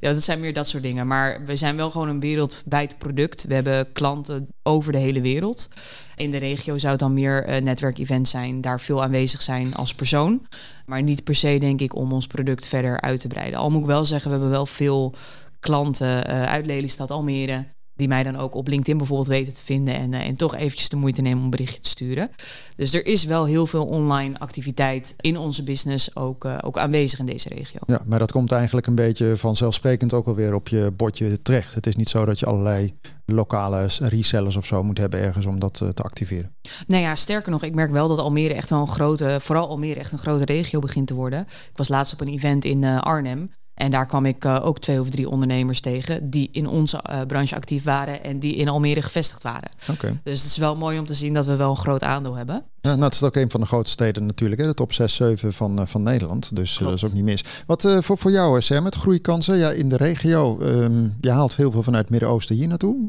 ja, 0.00 0.12
dat 0.12 0.22
zijn 0.22 0.40
meer 0.40 0.52
dat 0.52 0.68
soort 0.68 0.82
dingen. 0.82 1.06
Maar 1.06 1.44
we 1.44 1.56
zijn 1.56 1.76
wel 1.76 1.90
gewoon 1.90 2.08
een 2.08 2.20
wereldwijd 2.20 2.98
product. 2.98 3.44
We 3.44 3.54
hebben 3.54 3.92
klanten 3.92 4.48
over 4.62 4.92
de 4.92 4.98
hele 4.98 5.20
wereld. 5.20 5.68
In 6.16 6.30
de 6.30 6.36
regio 6.36 6.78
zou 6.78 6.92
het 6.92 7.00
dan 7.00 7.14
meer 7.14 7.48
uh, 7.48 7.62
netwerkevent 7.62 8.28
zijn, 8.28 8.60
daar 8.60 8.80
veel 8.80 9.02
aanwezig 9.02 9.42
zijn 9.42 9.74
als 9.74 9.94
persoon. 9.94 10.46
Maar 10.86 11.02
niet 11.02 11.24
per 11.24 11.34
se, 11.34 11.58
denk 11.58 11.80
ik, 11.80 11.96
om 11.96 12.12
ons 12.12 12.26
product 12.26 12.66
verder 12.66 13.00
uit 13.00 13.20
te 13.20 13.28
breiden. 13.28 13.58
Al 13.58 13.70
moet 13.70 13.80
ik 13.80 13.86
wel 13.86 14.04
zeggen, 14.04 14.30
we 14.30 14.36
hebben 14.36 14.54
wel 14.54 14.66
veel 14.66 15.12
klanten 15.60 16.26
uit 16.26 16.66
Lelystad, 16.66 17.10
Almere, 17.10 17.66
die 17.96 18.08
mij 18.08 18.22
dan 18.22 18.36
ook 18.36 18.54
op 18.54 18.68
LinkedIn 18.68 18.96
bijvoorbeeld 18.96 19.28
weten 19.28 19.54
te 19.54 19.64
vinden 19.64 19.94
en, 19.94 20.12
uh, 20.12 20.26
en 20.26 20.36
toch 20.36 20.54
eventjes 20.54 20.88
de 20.88 20.96
moeite 20.96 21.22
nemen 21.22 21.38
om 21.38 21.44
een 21.44 21.50
berichtje 21.50 21.80
te 21.80 21.88
sturen. 21.88 22.28
Dus 22.76 22.94
er 22.94 23.06
is 23.06 23.24
wel 23.24 23.44
heel 23.44 23.66
veel 23.66 23.86
online 23.86 24.38
activiteit 24.38 25.14
in 25.20 25.38
onze 25.38 25.62
business 25.62 26.16
ook, 26.16 26.44
uh, 26.44 26.58
ook 26.60 26.78
aanwezig 26.78 27.18
in 27.18 27.26
deze 27.26 27.48
regio. 27.48 27.80
Ja, 27.86 28.02
maar 28.06 28.18
dat 28.18 28.32
komt 28.32 28.52
eigenlijk 28.52 28.86
een 28.86 28.94
beetje 28.94 29.36
vanzelfsprekend 29.36 30.12
ook 30.12 30.26
alweer 30.26 30.54
op 30.54 30.68
je 30.68 30.92
bordje 30.96 31.42
terecht. 31.42 31.74
Het 31.74 31.86
is 31.86 31.96
niet 31.96 32.08
zo 32.08 32.24
dat 32.24 32.38
je 32.38 32.46
allerlei 32.46 32.94
lokale 33.24 33.88
resellers 33.98 34.56
of 34.56 34.66
zo 34.66 34.82
moet 34.82 34.98
hebben 34.98 35.20
ergens 35.20 35.46
om 35.46 35.58
dat 35.58 35.80
uh, 35.82 35.88
te 35.88 36.02
activeren. 36.02 36.54
Nou 36.86 37.02
ja, 37.02 37.14
sterker 37.14 37.50
nog, 37.50 37.62
ik 37.62 37.74
merk 37.74 37.90
wel 37.90 38.08
dat 38.08 38.18
Almere 38.18 38.54
echt 38.54 38.70
wel 38.70 38.80
een 38.80 38.88
grote, 38.88 39.36
vooral 39.40 39.68
Almere 39.68 40.00
echt 40.00 40.12
een 40.12 40.18
grote 40.18 40.44
regio 40.44 40.78
begint 40.78 41.06
te 41.06 41.14
worden. 41.14 41.40
Ik 41.40 41.76
was 41.76 41.88
laatst 41.88 42.12
op 42.12 42.20
een 42.20 42.28
event 42.28 42.64
in 42.64 42.84
Arnhem. 42.84 43.50
En 43.76 43.90
daar 43.90 44.06
kwam 44.06 44.26
ik 44.26 44.44
uh, 44.44 44.60
ook 44.64 44.78
twee 44.78 45.00
of 45.00 45.10
drie 45.10 45.28
ondernemers 45.28 45.80
tegen 45.80 46.30
die 46.30 46.48
in 46.52 46.66
onze 46.66 47.04
uh, 47.10 47.20
branche 47.26 47.54
actief 47.54 47.84
waren 47.84 48.24
en 48.24 48.38
die 48.38 48.54
in 48.54 48.68
Almere 48.68 49.02
gevestigd 49.02 49.42
waren. 49.42 49.70
Okay. 49.90 50.20
Dus 50.22 50.42
het 50.42 50.50
is 50.50 50.56
wel 50.56 50.76
mooi 50.76 50.98
om 50.98 51.06
te 51.06 51.14
zien 51.14 51.34
dat 51.34 51.46
we 51.46 51.56
wel 51.56 51.70
een 51.70 51.76
groot 51.76 52.02
aandeel 52.02 52.36
hebben. 52.36 52.64
Ja, 52.80 52.90
nou, 52.90 53.04
het 53.04 53.14
is 53.14 53.22
ook 53.22 53.36
een 53.36 53.50
van 53.50 53.60
de 53.60 53.66
grootste 53.66 53.92
steden 53.92 54.26
natuurlijk, 54.26 54.60
hè, 54.60 54.66
de 54.66 54.74
top 54.74 54.92
6, 54.92 55.14
7 55.14 55.52
van, 55.52 55.80
uh, 55.80 55.86
van 55.86 56.02
Nederland. 56.02 56.56
Dus 56.56 56.78
dat 56.78 56.94
is 56.94 57.04
ook 57.04 57.12
niet 57.12 57.24
mis. 57.24 57.44
Wat 57.66 57.98
voor, 58.00 58.18
voor 58.18 58.30
jou, 58.30 58.62
Sam, 58.62 58.82
met 58.82 58.94
groeikansen 58.94 59.56
ja, 59.56 59.70
in 59.70 59.88
de 59.88 59.96
regio? 59.96 60.60
Um, 60.60 61.14
je 61.20 61.30
haalt 61.30 61.56
heel 61.56 61.70
veel 61.70 61.82
vanuit 61.82 62.02
het 62.02 62.10
Midden-Oosten 62.10 62.56
hier 62.56 62.68
naartoe. 62.68 63.08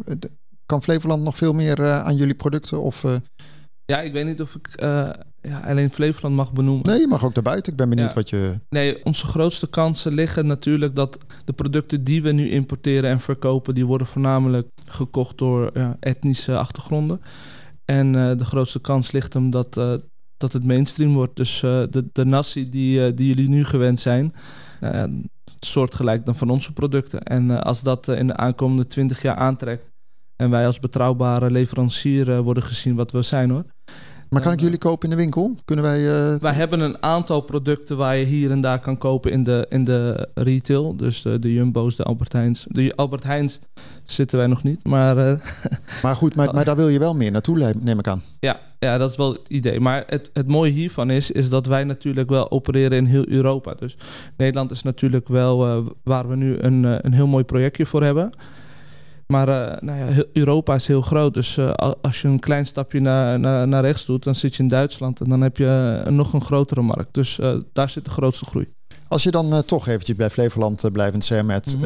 Kan 0.66 0.84
Flevoland 0.84 1.24
nog 1.24 1.38
veel 1.38 1.54
meer 1.54 1.92
aan 1.92 2.16
jullie 2.16 2.36
producten? 2.36 2.82
Of, 2.82 3.06
ja, 3.86 4.02
ik 4.02 4.14
weet 4.14 4.26
niet 4.26 4.42
of 4.42 4.56
ik 4.56 4.68
ja, 5.48 5.60
alleen 5.60 5.90
Flevoland 5.90 6.36
mag 6.36 6.54
benoemen. 6.54 6.86
Nee, 6.86 7.00
je 7.00 7.08
mag 7.08 7.24
ook 7.24 7.34
daarbuiten. 7.34 7.72
Ik 7.72 7.78
ben 7.78 7.90
benieuwd 7.90 8.14
wat 8.14 8.30
je... 8.30 8.60
Nee, 8.70 9.06
onze 9.06 9.26
grootste 9.26 9.68
kansen 9.68 10.14
liggen 10.14 10.46
natuurlijk 10.46 10.96
dat 10.96 11.18
de 11.46 11.54
producten 11.54 12.04
die 12.04 12.22
we 12.22 12.32
nu 12.32 12.50
importeren 12.50 13.10
en 13.10 13.20
verkopen, 13.20 13.76
die 13.76 13.86
worden 13.86 14.08
voornamelijk 14.08 14.68
gekocht 14.86 15.38
door 15.38 15.70
ja, 15.74 15.98
etnische 16.00 16.58
achtergronden. 16.58 17.22
En 17.86 18.14
uh, 18.14 18.32
de 18.38 18.46
grootste 18.46 18.80
kans 18.80 19.12
ligt 19.12 19.34
hem 19.34 19.50
dat, 19.50 19.78
uh, 19.78 19.94
dat 20.38 20.54
het 20.54 20.66
mainstream 20.66 21.14
wordt. 21.14 21.36
Dus 21.36 21.62
uh, 21.62 21.84
de, 21.90 22.10
de 22.12 22.26
nasi 22.26 22.70
die, 22.70 23.14
die 23.14 23.28
jullie 23.28 23.50
nu 23.50 23.64
gewend 23.66 24.00
zijn, 24.00 24.34
soortgelijk 25.60 26.26
dan 26.26 26.36
van 26.36 26.50
onze 26.50 26.74
producten. 26.74 27.24
En 27.24 27.64
als 27.64 27.84
dat 27.84 28.08
in 28.08 28.28
de 28.28 28.36
aankomende 28.36 28.86
20 28.86 29.22
jaar 29.22 29.36
aantrekt 29.36 29.92
en 30.36 30.50
wij 30.50 30.66
als 30.66 30.80
betrouwbare 30.80 31.52
leverancier 31.52 32.42
worden 32.42 32.64
gezien 32.64 32.96
wat 32.96 33.12
we 33.12 33.22
zijn 33.22 33.50
hoor 33.50 33.64
Maar 34.30 34.42
kan 34.42 34.54
ik 34.54 34.60
jullie 34.60 34.78
kopen 34.78 35.10
in 35.10 35.16
de 35.16 35.22
winkel? 35.22 35.56
Kunnen 35.66 35.86
wij... 35.86 36.02
Uh... 36.02 36.40
Wij 36.40 36.54
hebben 36.54 36.80
een 36.80 37.04
aantal 37.04 37.42
producten 37.42 37.98
waar 37.98 38.18
je 38.18 38.26
hier 38.26 38.52
en 38.52 38.62
daar 38.62 38.80
kan 38.80 38.98
kopen 38.98 39.32
in 39.32 39.44
de, 39.44 39.66
in 39.70 39.84
de 39.84 40.30
retail. 40.34 40.96
Dus 40.96 41.22
de, 41.22 41.40
de 41.40 41.54
Jumbo's, 41.54 41.96
de 41.96 42.04
Albert 42.04 42.34
Heijns. 42.34 42.66
De 42.70 42.94
Albert 42.96 43.24
Heijns 43.24 43.60
zitten 44.04 44.38
wij 44.38 44.48
nog 44.48 44.64
niet, 44.64 44.84
maar... 44.84 45.18
Uh... 45.18 45.34
Maar 46.02 46.16
goed, 46.16 46.36
maar, 46.36 46.54
maar 46.54 46.66
daar 46.66 46.76
wil 46.76 46.88
je 46.88 47.00
wel 47.00 47.16
meer 47.16 47.32
naartoe, 47.32 47.74
neem 47.82 48.00
ik 48.00 48.08
aan. 48.08 48.22
Ja, 48.40 48.60
ja, 48.80 48.98
dat 48.98 49.10
is 49.10 49.18
wel 49.18 49.34
het 49.34 49.48
idee. 49.48 49.80
Maar 49.80 50.04
het, 50.08 50.30
het 50.34 50.48
mooie 50.48 50.72
hiervan 50.72 51.10
is, 51.10 51.32
is 51.32 51.50
dat 51.50 51.66
wij 51.66 51.84
natuurlijk 51.84 52.30
wel 52.30 52.52
opereren 52.52 52.98
in 52.98 53.06
heel 53.06 53.28
Europa. 53.28 53.74
Dus 53.74 53.98
Nederland 54.38 54.72
is 54.72 54.84
natuurlijk 54.84 55.28
wel 55.28 55.68
uh, 55.68 55.86
waar 56.04 56.30
we 56.30 56.36
nu 56.36 56.58
een, 56.58 57.06
een 57.06 57.14
heel 57.14 57.28
mooi 57.28 57.44
projectje 57.44 57.86
voor 57.86 58.04
hebben. 58.04 58.32
Maar 59.28 59.48
uh, 59.48 59.78
nou 59.80 60.00
ja, 60.00 60.24
Europa 60.34 60.76
is 60.76 60.88
heel 60.88 61.02
groot. 61.02 61.34
Dus 61.34 61.58
uh, 61.58 61.72
als 62.02 62.22
je 62.22 62.28
een 62.28 62.40
klein 62.40 62.66
stapje 62.66 63.00
naar, 63.00 63.40
naar, 63.40 63.68
naar, 63.68 63.84
rechts 63.84 64.06
doet, 64.06 64.24
dan 64.24 64.36
zit 64.36 64.56
je 64.56 64.64
in 64.64 64.70
Duitsland. 64.70 65.22
En 65.22 65.30
dan 65.30 65.42
heb 65.42 65.58
je 65.58 66.04
uh, 66.06 66.12
nog 66.12 66.34
een 66.34 66.42
grotere 66.42 66.82
markt. 66.82 67.14
Dus 67.14 67.40
daar 67.74 67.90
zit 67.90 68.06
de 68.06 68.12
grootste 68.12 68.46
groei. 68.46 68.76
Als 69.08 69.24
je 69.24 69.32
dan 69.32 69.64
toch 69.66 69.88
eventjes 69.88 70.16
bij 70.16 70.30
Flevoland 70.30 70.92
blijvend 70.92 71.24
Sermet... 71.24 71.78
Mm 71.78 71.86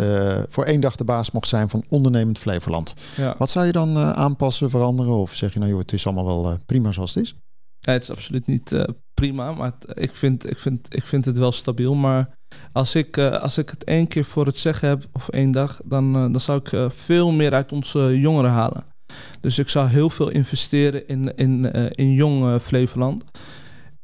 voor 0.49 0.63
één 0.65 0.81
dag 0.81 0.95
de 0.95 1.03
baas 1.03 1.31
mocht 1.31 1.47
zijn 1.47 1.69
van 1.69 1.83
ondernemend 1.87 2.39
Flevoland. 2.39 2.95
Ja. 3.17 3.35
Wat 3.37 3.49
zou 3.49 3.65
je 3.65 3.71
dan 3.71 3.97
aanpassen, 3.97 4.69
veranderen? 4.69 5.13
Of 5.13 5.35
zeg 5.35 5.53
je 5.53 5.59
nou, 5.59 5.71
joh, 5.71 5.79
het 5.79 5.93
is 5.93 6.05
allemaal 6.05 6.43
wel 6.43 6.57
prima 6.65 6.91
zoals 6.91 7.13
het 7.13 7.23
is? 7.23 7.35
Het 7.81 8.03
is 8.03 8.11
absoluut 8.11 8.47
niet 8.47 8.85
prima. 9.21 9.53
Maar 9.53 9.73
ik, 9.93 10.15
vind, 10.15 10.49
ik, 10.49 10.57
vind, 10.57 10.95
ik 10.95 11.03
vind 11.03 11.25
het 11.25 11.37
wel 11.37 11.51
stabiel. 11.51 11.95
Maar 11.95 12.29
als 12.71 12.95
ik, 12.95 13.17
uh, 13.17 13.31
als 13.31 13.57
ik 13.57 13.69
het 13.69 13.83
één 13.83 14.07
keer 14.07 14.25
voor 14.25 14.45
het 14.45 14.57
zeggen 14.57 14.89
heb, 14.89 15.05
of 15.11 15.29
één 15.29 15.51
dag, 15.51 15.81
dan, 15.85 16.15
uh, 16.15 16.21
dan 16.21 16.39
zou 16.39 16.59
ik 16.59 16.71
uh, 16.71 16.89
veel 16.89 17.31
meer 17.31 17.53
uit 17.53 17.71
onze 17.71 18.19
jongeren 18.19 18.51
halen. 18.51 18.83
Dus 19.41 19.59
ik 19.59 19.69
zou 19.69 19.87
heel 19.87 20.09
veel 20.09 20.29
investeren 20.29 21.07
in, 21.07 21.35
in, 21.35 21.71
in 21.95 22.13
jong 22.13 22.61
Flevoland. 22.61 23.23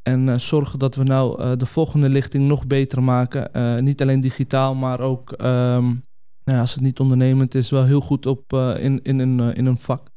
En 0.03 0.41
zorgen 0.41 0.80
dat 0.80 0.95
we 0.95 1.03
nou 1.03 1.58
de 1.58 1.65
volgende 1.65 2.10
lichting 2.10 2.47
nog 2.47 2.67
beter 2.67 3.03
maken. 3.03 3.49
niet 3.84 4.01
alleen 4.01 4.19
digitaal, 4.19 4.75
maar 4.75 4.99
ook 4.99 5.32
um, 5.32 6.03
nou, 6.43 6.60
als 6.60 6.73
het 6.73 6.84
niet 6.84 6.99
ondernemend 6.99 7.56
is, 7.56 7.69
wel 7.69 7.86
heel 7.86 8.01
goed 8.01 8.25
op, 8.25 8.53
in, 8.80 8.99
in, 9.03 9.19
een, 9.19 9.53
in 9.53 9.65
een 9.65 9.77
vak. 9.77 10.08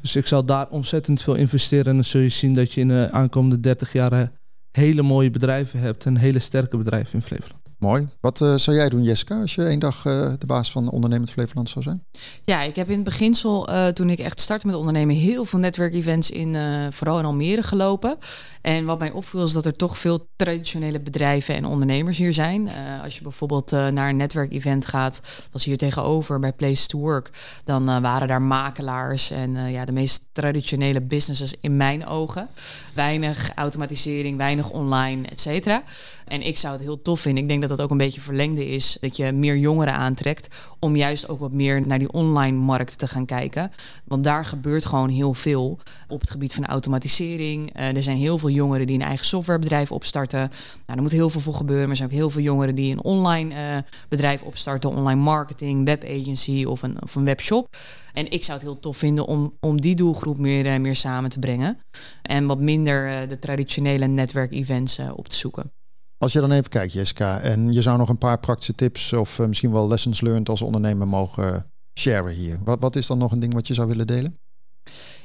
Dus 0.00 0.16
ik 0.16 0.26
zal 0.26 0.44
daar 0.44 0.68
ontzettend 0.68 1.22
veel 1.22 1.34
investeren. 1.34 1.86
En 1.86 1.94
dan 1.94 2.04
zul 2.04 2.20
je 2.20 2.28
zien 2.28 2.54
dat 2.54 2.72
je 2.72 2.80
in 2.80 2.88
de 2.88 3.08
aankomende 3.10 3.60
30 3.60 3.92
jaar 3.92 4.32
hele 4.70 5.02
mooie 5.02 5.30
bedrijven 5.30 5.80
hebt 5.80 6.06
en 6.06 6.16
hele 6.16 6.38
sterke 6.38 6.76
bedrijven 6.76 7.14
in 7.14 7.22
Flevoland. 7.22 7.69
Mooi. 7.80 8.08
Wat 8.20 8.40
uh, 8.40 8.54
zou 8.54 8.76
jij 8.76 8.88
doen, 8.88 9.02
Jessica, 9.02 9.40
als 9.40 9.54
je 9.54 9.64
één 9.64 9.78
dag 9.78 10.04
uh, 10.04 10.32
de 10.38 10.46
baas 10.46 10.70
van 10.70 10.90
Ondernemend 10.90 11.30
Flevoland 11.30 11.68
zou 11.68 11.84
zijn? 11.84 12.04
Ja, 12.44 12.62
ik 12.62 12.76
heb 12.76 12.88
in 12.88 12.94
het 12.94 13.04
beginsel, 13.04 13.70
uh, 13.70 13.86
toen 13.86 14.10
ik 14.10 14.18
echt 14.18 14.40
startte 14.40 14.66
met 14.66 14.76
ondernemen, 14.76 15.16
heel 15.16 15.44
veel 15.44 15.58
netwerkevents 15.58 16.30
in, 16.30 16.56
vooral 16.90 17.18
in 17.18 17.24
Almere 17.24 17.62
gelopen. 17.62 18.18
En 18.60 18.84
wat 18.84 18.98
mij 18.98 19.10
opviel 19.10 19.42
is 19.42 19.52
dat 19.52 19.66
er 19.66 19.76
toch 19.76 19.98
veel 19.98 20.28
traditionele 20.36 21.00
bedrijven 21.00 21.54
en 21.54 21.64
ondernemers 21.64 22.18
hier 22.18 22.34
zijn. 22.34 22.70
als 23.02 23.16
je 23.16 23.22
bijvoorbeeld 23.22 23.70
naar 23.70 24.08
een 24.08 24.16
netwerkevent 24.16 24.86
gaat, 24.86 25.20
was 25.52 25.64
hier 25.64 25.76
tegenover 25.76 26.38
bij 26.38 26.52
Place 26.52 26.86
to 26.86 26.98
Work, 26.98 27.30
dan 27.64 27.84
waren 27.84 28.28
daar 28.28 28.42
makelaars 28.42 29.30
en 29.30 29.70
ja, 29.70 29.84
de 29.84 29.92
meest 29.92 30.28
traditionele 30.32 31.00
businesses 31.00 31.54
in 31.60 31.76
mijn 31.76 32.06
ogen. 32.06 32.48
Weinig 32.94 33.50
automatisering, 33.54 34.36
weinig 34.36 34.70
online, 34.70 35.28
et 35.28 35.40
cetera. 35.40 35.82
En 36.24 36.42
ik 36.42 36.58
zou 36.58 36.72
het 36.72 36.82
heel 36.82 37.02
tof 37.02 37.20
vinden. 37.20 37.42
Ik 37.42 37.48
denk 37.48 37.60
dat 37.60 37.69
dat 37.70 37.80
ook 37.80 37.90
een 37.90 37.96
beetje 37.96 38.20
verlengde 38.20 38.68
is. 38.68 38.96
Dat 39.00 39.16
je 39.16 39.32
meer 39.32 39.56
jongeren 39.56 39.94
aantrekt. 39.94 40.48
Om 40.78 40.96
juist 40.96 41.28
ook 41.28 41.38
wat 41.38 41.52
meer 41.52 41.86
naar 41.86 41.98
die 41.98 42.12
online 42.12 42.56
markt 42.56 42.98
te 42.98 43.08
gaan 43.08 43.26
kijken. 43.26 43.70
Want 44.04 44.24
daar 44.24 44.44
gebeurt 44.44 44.86
gewoon 44.86 45.08
heel 45.08 45.34
veel 45.34 45.78
op 46.08 46.20
het 46.20 46.30
gebied 46.30 46.54
van 46.54 46.66
automatisering. 46.66 47.78
Uh, 47.78 47.96
er 47.96 48.02
zijn 48.02 48.16
heel 48.16 48.38
veel 48.38 48.50
jongeren 48.50 48.86
die 48.86 48.96
een 48.96 49.06
eigen 49.06 49.26
softwarebedrijf 49.26 49.92
opstarten. 49.92 50.38
Nou, 50.38 50.50
er 50.86 51.02
moet 51.02 51.12
heel 51.12 51.30
veel 51.30 51.40
voor 51.40 51.54
gebeuren. 51.54 51.82
Maar 51.82 51.90
er 51.90 51.96
zijn 51.96 52.08
ook 52.08 52.14
heel 52.14 52.30
veel 52.30 52.42
jongeren 52.42 52.74
die 52.74 52.92
een 52.92 53.02
online 53.02 53.54
uh, 53.54 53.76
bedrijf 54.08 54.42
opstarten. 54.42 54.90
Online 54.90 55.20
marketing, 55.20 55.84
webagency 55.84 56.64
of 56.64 56.82
een, 56.82 57.02
of 57.02 57.14
een 57.14 57.24
webshop. 57.24 57.76
En 58.12 58.32
ik 58.32 58.44
zou 58.44 58.58
het 58.58 58.66
heel 58.66 58.80
tof 58.80 58.96
vinden 58.96 59.26
om, 59.26 59.52
om 59.60 59.80
die 59.80 59.94
doelgroep 59.94 60.38
meer, 60.38 60.66
uh, 60.66 60.76
meer 60.76 60.96
samen 60.96 61.30
te 61.30 61.38
brengen. 61.38 61.78
En 62.22 62.46
wat 62.46 62.60
minder 62.60 63.28
de 63.28 63.38
traditionele 63.38 64.06
netwerkevents 64.06 64.98
op 65.16 65.28
te 65.28 65.36
zoeken. 65.36 65.79
Als 66.20 66.32
je 66.32 66.40
dan 66.40 66.52
even 66.52 66.70
kijkt, 66.70 66.92
Jessica, 66.92 67.40
en 67.40 67.72
je 67.72 67.82
zou 67.82 67.98
nog 67.98 68.08
een 68.08 68.18
paar 68.18 68.38
praktische 68.38 68.74
tips 68.74 69.12
of 69.12 69.38
uh, 69.38 69.46
misschien 69.46 69.72
wel 69.72 69.88
lessons 69.88 70.20
learned 70.20 70.48
als 70.48 70.62
ondernemer 70.62 71.08
mogen 71.08 71.70
sharen 71.98 72.32
hier. 72.32 72.58
Wat, 72.64 72.80
wat 72.80 72.96
is 72.96 73.06
dan 73.06 73.18
nog 73.18 73.32
een 73.32 73.40
ding 73.40 73.54
wat 73.54 73.66
je 73.66 73.74
zou 73.74 73.88
willen 73.88 74.06
delen? 74.06 74.38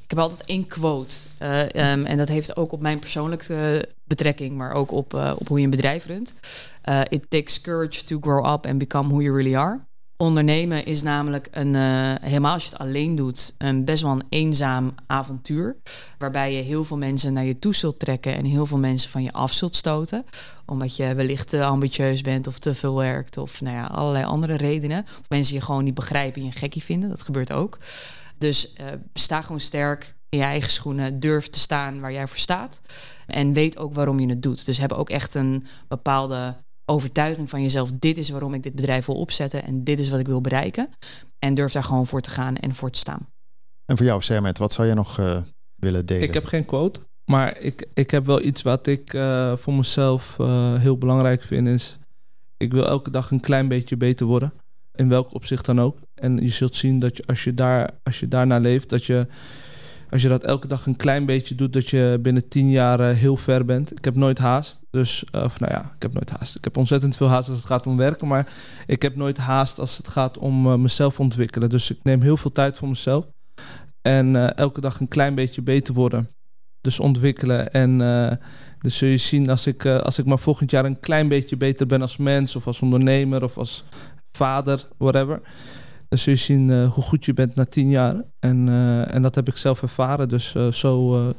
Ik 0.03 0.09
heb 0.09 0.19
altijd 0.19 0.43
één 0.45 0.67
quote. 0.67 1.15
Uh, 1.41 1.61
um, 1.61 2.05
en 2.05 2.17
dat 2.17 2.27
heeft 2.27 2.55
ook 2.55 2.71
op 2.71 2.81
mijn 2.81 2.99
persoonlijke 2.99 3.89
betrekking, 4.03 4.55
maar 4.55 4.71
ook 4.71 4.91
op, 4.91 5.13
op 5.37 5.47
hoe 5.47 5.57
je 5.57 5.63
een 5.63 5.69
bedrijf 5.69 6.05
runt. 6.05 6.35
It 7.09 7.29
takes 7.29 7.61
courage 7.61 8.03
to 8.03 8.17
grow 8.19 8.53
up 8.53 8.65
and 8.65 8.77
become 8.77 9.09
who 9.09 9.21
you 9.21 9.35
really 9.35 9.55
are. 9.55 9.79
Ondernemen 10.17 10.85
is 10.85 11.03
namelijk 11.03 11.47
een, 11.51 11.73
uh, 11.73 12.13
helemaal 12.21 12.53
als 12.53 12.63
je 12.63 12.69
het 12.69 12.79
alleen 12.79 13.15
doet, 13.15 13.55
een 13.57 13.85
best 13.85 14.03
wel 14.03 14.11
een 14.11 14.23
eenzaam 14.29 14.95
avontuur. 15.07 15.77
Waarbij 16.17 16.53
je 16.53 16.61
heel 16.61 16.83
veel 16.83 16.97
mensen 16.97 17.33
naar 17.33 17.43
je 17.43 17.59
toe 17.59 17.75
zult 17.75 17.99
trekken 17.99 18.35
en 18.35 18.45
heel 18.45 18.65
veel 18.65 18.77
mensen 18.77 19.09
van 19.09 19.23
je 19.23 19.31
af 19.31 19.53
zult 19.53 19.75
stoten. 19.75 20.25
Omdat 20.65 20.95
je 20.95 21.15
wellicht 21.15 21.49
te 21.49 21.63
ambitieus 21.63 22.21
bent 22.21 22.47
of 22.47 22.59
te 22.59 22.73
veel 22.73 22.95
werkt 22.95 23.37
of 23.37 23.61
nou 23.61 23.75
ja, 23.75 23.85
allerlei 23.85 24.25
andere 24.25 24.55
redenen. 24.55 25.03
Of 25.03 25.29
mensen 25.29 25.55
je 25.55 25.61
gewoon 25.61 25.83
niet 25.83 25.93
begrijpen 25.93 26.41
en 26.41 26.47
je 26.47 26.53
gekkie 26.53 26.83
vinden, 26.83 27.09
dat 27.09 27.21
gebeurt 27.21 27.51
ook. 27.51 27.77
Dus 28.37 28.73
uh, 28.79 28.85
sta 29.13 29.41
gewoon 29.41 29.59
sterk 29.59 30.15
in 30.29 30.37
je 30.37 30.43
eigen 30.43 30.71
schoenen, 30.71 31.19
durf 31.19 31.49
te 31.49 31.59
staan 31.59 31.99
waar 31.99 32.11
jij 32.11 32.27
voor 32.27 32.37
staat. 32.37 32.81
En 33.27 33.53
weet 33.53 33.77
ook 33.77 33.93
waarom 33.93 34.19
je 34.19 34.27
het 34.27 34.41
doet. 34.41 34.65
Dus 34.65 34.77
heb 34.77 34.91
ook 34.91 35.09
echt 35.09 35.35
een 35.35 35.65
bepaalde 35.87 36.55
overtuiging 36.85 37.49
van 37.49 37.61
jezelf. 37.61 37.91
Dit 37.99 38.17
is 38.17 38.29
waarom 38.29 38.53
ik 38.53 38.63
dit 38.63 38.75
bedrijf 38.75 39.05
wil 39.05 39.15
opzetten 39.15 39.63
en 39.63 39.83
dit 39.83 39.99
is 39.99 40.09
wat 40.09 40.19
ik 40.19 40.27
wil 40.27 40.41
bereiken. 40.41 40.89
En 41.39 41.53
durf 41.53 41.71
daar 41.71 41.83
gewoon 41.83 42.05
voor 42.05 42.21
te 42.21 42.29
gaan 42.29 42.55
en 42.55 42.75
voor 42.75 42.89
te 42.89 42.99
staan. 42.99 43.27
En 43.85 43.97
voor 43.97 44.05
jou, 44.05 44.21
Sermet, 44.21 44.57
wat 44.57 44.71
zou 44.71 44.87
je 44.87 44.93
nog 44.93 45.19
uh, 45.19 45.37
willen 45.75 46.05
delen? 46.05 46.23
Ik 46.23 46.33
heb 46.33 46.45
geen 46.45 46.65
quote, 46.65 46.99
maar 47.25 47.57
ik, 47.59 47.87
ik 47.93 48.11
heb 48.11 48.25
wel 48.25 48.41
iets 48.41 48.61
wat 48.61 48.87
ik 48.87 49.13
uh, 49.13 49.55
voor 49.55 49.73
mezelf 49.73 50.37
uh, 50.41 50.75
heel 50.79 50.97
belangrijk 50.97 51.43
vind. 51.43 51.67
Is 51.67 51.97
ik 52.57 52.73
wil 52.73 52.85
elke 52.87 53.11
dag 53.11 53.31
een 53.31 53.39
klein 53.39 53.67
beetje 53.67 53.97
beter 53.97 54.25
worden. 54.25 54.53
In 54.95 55.09
welk 55.09 55.33
opzicht 55.33 55.65
dan 55.65 55.81
ook. 55.81 55.97
En 56.13 56.37
je 56.37 56.49
zult 56.49 56.75
zien 56.75 56.99
dat 56.99 57.17
je, 57.17 57.23
als 57.25 57.43
je, 57.43 57.53
daar, 57.53 57.89
als 58.03 58.19
je 58.19 58.27
daarna 58.27 58.57
leeft, 58.57 58.89
dat 58.89 59.05
je 59.05 59.27
als 60.09 60.21
je 60.21 60.27
dat 60.27 60.43
elke 60.43 60.67
dag 60.67 60.85
een 60.85 60.95
klein 60.95 61.25
beetje 61.25 61.55
doet, 61.55 61.73
dat 61.73 61.89
je 61.89 62.19
binnen 62.21 62.47
tien 62.47 62.69
jaar 62.69 62.99
heel 62.99 63.37
ver 63.37 63.65
bent. 63.65 63.91
Ik 63.91 64.05
heb 64.05 64.15
nooit 64.15 64.37
haast. 64.37 64.81
Dus, 64.89 65.23
of 65.31 65.59
nou 65.59 65.71
ja, 65.71 65.91
ik 65.95 66.01
heb 66.01 66.13
nooit 66.13 66.29
haast. 66.29 66.55
Ik 66.55 66.63
heb 66.63 66.77
ontzettend 66.77 67.17
veel 67.17 67.27
haast 67.27 67.49
als 67.49 67.57
het 67.57 67.67
gaat 67.67 67.87
om 67.87 67.97
werken. 67.97 68.27
Maar 68.27 68.53
ik 68.85 69.01
heb 69.01 69.15
nooit 69.15 69.37
haast 69.37 69.79
als 69.79 69.97
het 69.97 70.07
gaat 70.07 70.37
om 70.37 70.67
uh, 70.67 70.75
mezelf 70.75 71.19
ontwikkelen. 71.19 71.69
Dus 71.69 71.91
ik 71.91 71.99
neem 72.03 72.21
heel 72.21 72.37
veel 72.37 72.51
tijd 72.51 72.77
voor 72.77 72.87
mezelf. 72.87 73.25
En 74.01 74.55
elke 74.55 74.81
dag 74.81 74.99
een 74.99 75.07
klein 75.07 75.35
beetje 75.35 75.61
beter 75.61 75.93
worden. 75.93 76.29
Dus 76.81 76.99
ontwikkelen. 76.99 77.71
En 77.71 77.97
dus 78.79 78.97
zul 78.97 79.09
je 79.09 79.17
zien 79.17 79.49
als 79.49 79.67
ik, 79.67 79.85
als 79.85 80.19
ik 80.19 80.25
maar 80.25 80.39
volgend 80.39 80.71
jaar 80.71 80.85
een 80.85 80.99
klein 80.99 81.27
beetje 81.27 81.57
beter 81.57 81.87
ben 81.87 82.01
als 82.01 82.17
mens. 82.17 82.55
Of 82.55 82.67
als 82.67 82.81
ondernemer 82.81 83.43
of 83.43 83.57
als 83.57 83.83
vader, 84.31 84.87
whatever 84.97 85.41
dan 86.15 86.23
zul 86.23 86.33
je 86.33 86.39
zien 86.39 86.69
uh, 86.69 86.91
hoe 86.91 87.03
goed 87.03 87.25
je 87.25 87.33
bent 87.33 87.55
na 87.55 87.65
tien 87.65 87.89
jaar. 87.89 88.23
En, 88.39 88.67
uh, 88.67 89.15
en 89.15 89.21
dat 89.21 89.35
heb 89.35 89.47
ik 89.47 89.57
zelf 89.57 89.81
ervaren. 89.81 90.29
Dus 90.29 90.53
uh, 90.57 90.71
zo, 90.71 91.33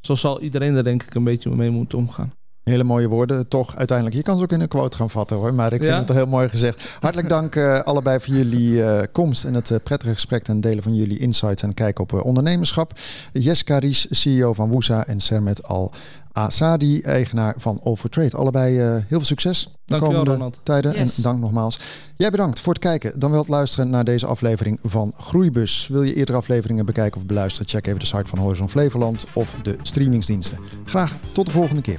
zo 0.00 0.14
zal 0.14 0.40
iedereen 0.40 0.74
er 0.74 0.84
denk 0.84 1.02
ik 1.02 1.14
een 1.14 1.24
beetje 1.24 1.50
mee 1.50 1.70
moeten 1.70 1.98
omgaan. 1.98 2.32
Hele 2.62 2.84
mooie 2.84 3.08
woorden, 3.08 3.48
toch 3.48 3.76
uiteindelijk. 3.76 4.16
Je 4.16 4.22
kan 4.22 4.36
ze 4.36 4.42
ook 4.42 4.52
in 4.52 4.60
een 4.60 4.68
quote 4.68 4.96
gaan 4.96 5.10
vatten 5.10 5.36
hoor, 5.36 5.54
maar 5.54 5.72
ik 5.72 5.82
vind 5.82 5.96
het 5.96 6.06
toch 6.06 6.16
heel 6.16 6.26
mooi 6.26 6.48
gezegd. 6.48 6.96
Hartelijk 7.00 7.28
dank 7.38 7.56
allebei 7.84 8.20
voor 8.20 8.34
jullie 8.34 9.06
komst 9.08 9.44
en 9.44 9.54
het 9.54 9.80
prettige 9.82 10.12
gesprek 10.12 10.48
en 10.48 10.60
delen 10.60 10.82
van 10.82 10.94
jullie 10.94 11.18
insights 11.18 11.62
en 11.62 11.74
kijken 11.74 12.02
op 12.02 12.24
ondernemerschap. 12.24 12.92
Jessica 13.32 13.78
Ries, 13.78 14.06
CEO 14.10 14.52
van 14.52 14.68
Woesa 14.68 15.06
en 15.06 15.20
Sermet 15.20 15.62
Al 15.62 15.92
Asadi, 16.32 17.00
eigenaar 17.00 17.54
van 17.56 17.80
Overtrade. 17.82 18.36
Allebei 18.36 18.76
uh, 18.78 18.90
heel 18.90 19.04
veel 19.08 19.24
succes 19.24 19.68
de 19.84 19.98
komende 19.98 20.30
Ronald. 20.30 20.60
tijden. 20.62 20.94
En 20.94 21.08
dank 21.16 21.40
nogmaals. 21.40 21.80
Jij 22.16 22.30
bedankt 22.30 22.60
voor 22.60 22.72
het 22.72 22.82
kijken. 22.82 23.18
Dan 23.18 23.30
wel 23.30 23.40
het 23.40 23.48
luisteren 23.48 23.90
naar 23.90 24.04
deze 24.04 24.26
aflevering 24.26 24.78
van 24.82 25.12
Groeibus. 25.16 25.88
Wil 25.88 26.02
je 26.02 26.14
eerdere 26.14 26.38
afleveringen 26.38 26.86
bekijken 26.86 27.20
of 27.20 27.26
beluisteren? 27.26 27.68
Check 27.68 27.86
even 27.86 27.98
de 27.98 28.06
site 28.06 28.26
van 28.26 28.38
Horizon 28.38 28.70
Flevoland 28.70 29.26
of 29.32 29.56
de 29.62 29.76
streamingsdiensten. 29.82 30.58
Graag 30.84 31.16
tot 31.32 31.46
de 31.46 31.52
volgende 31.52 31.82
keer. 31.82 31.98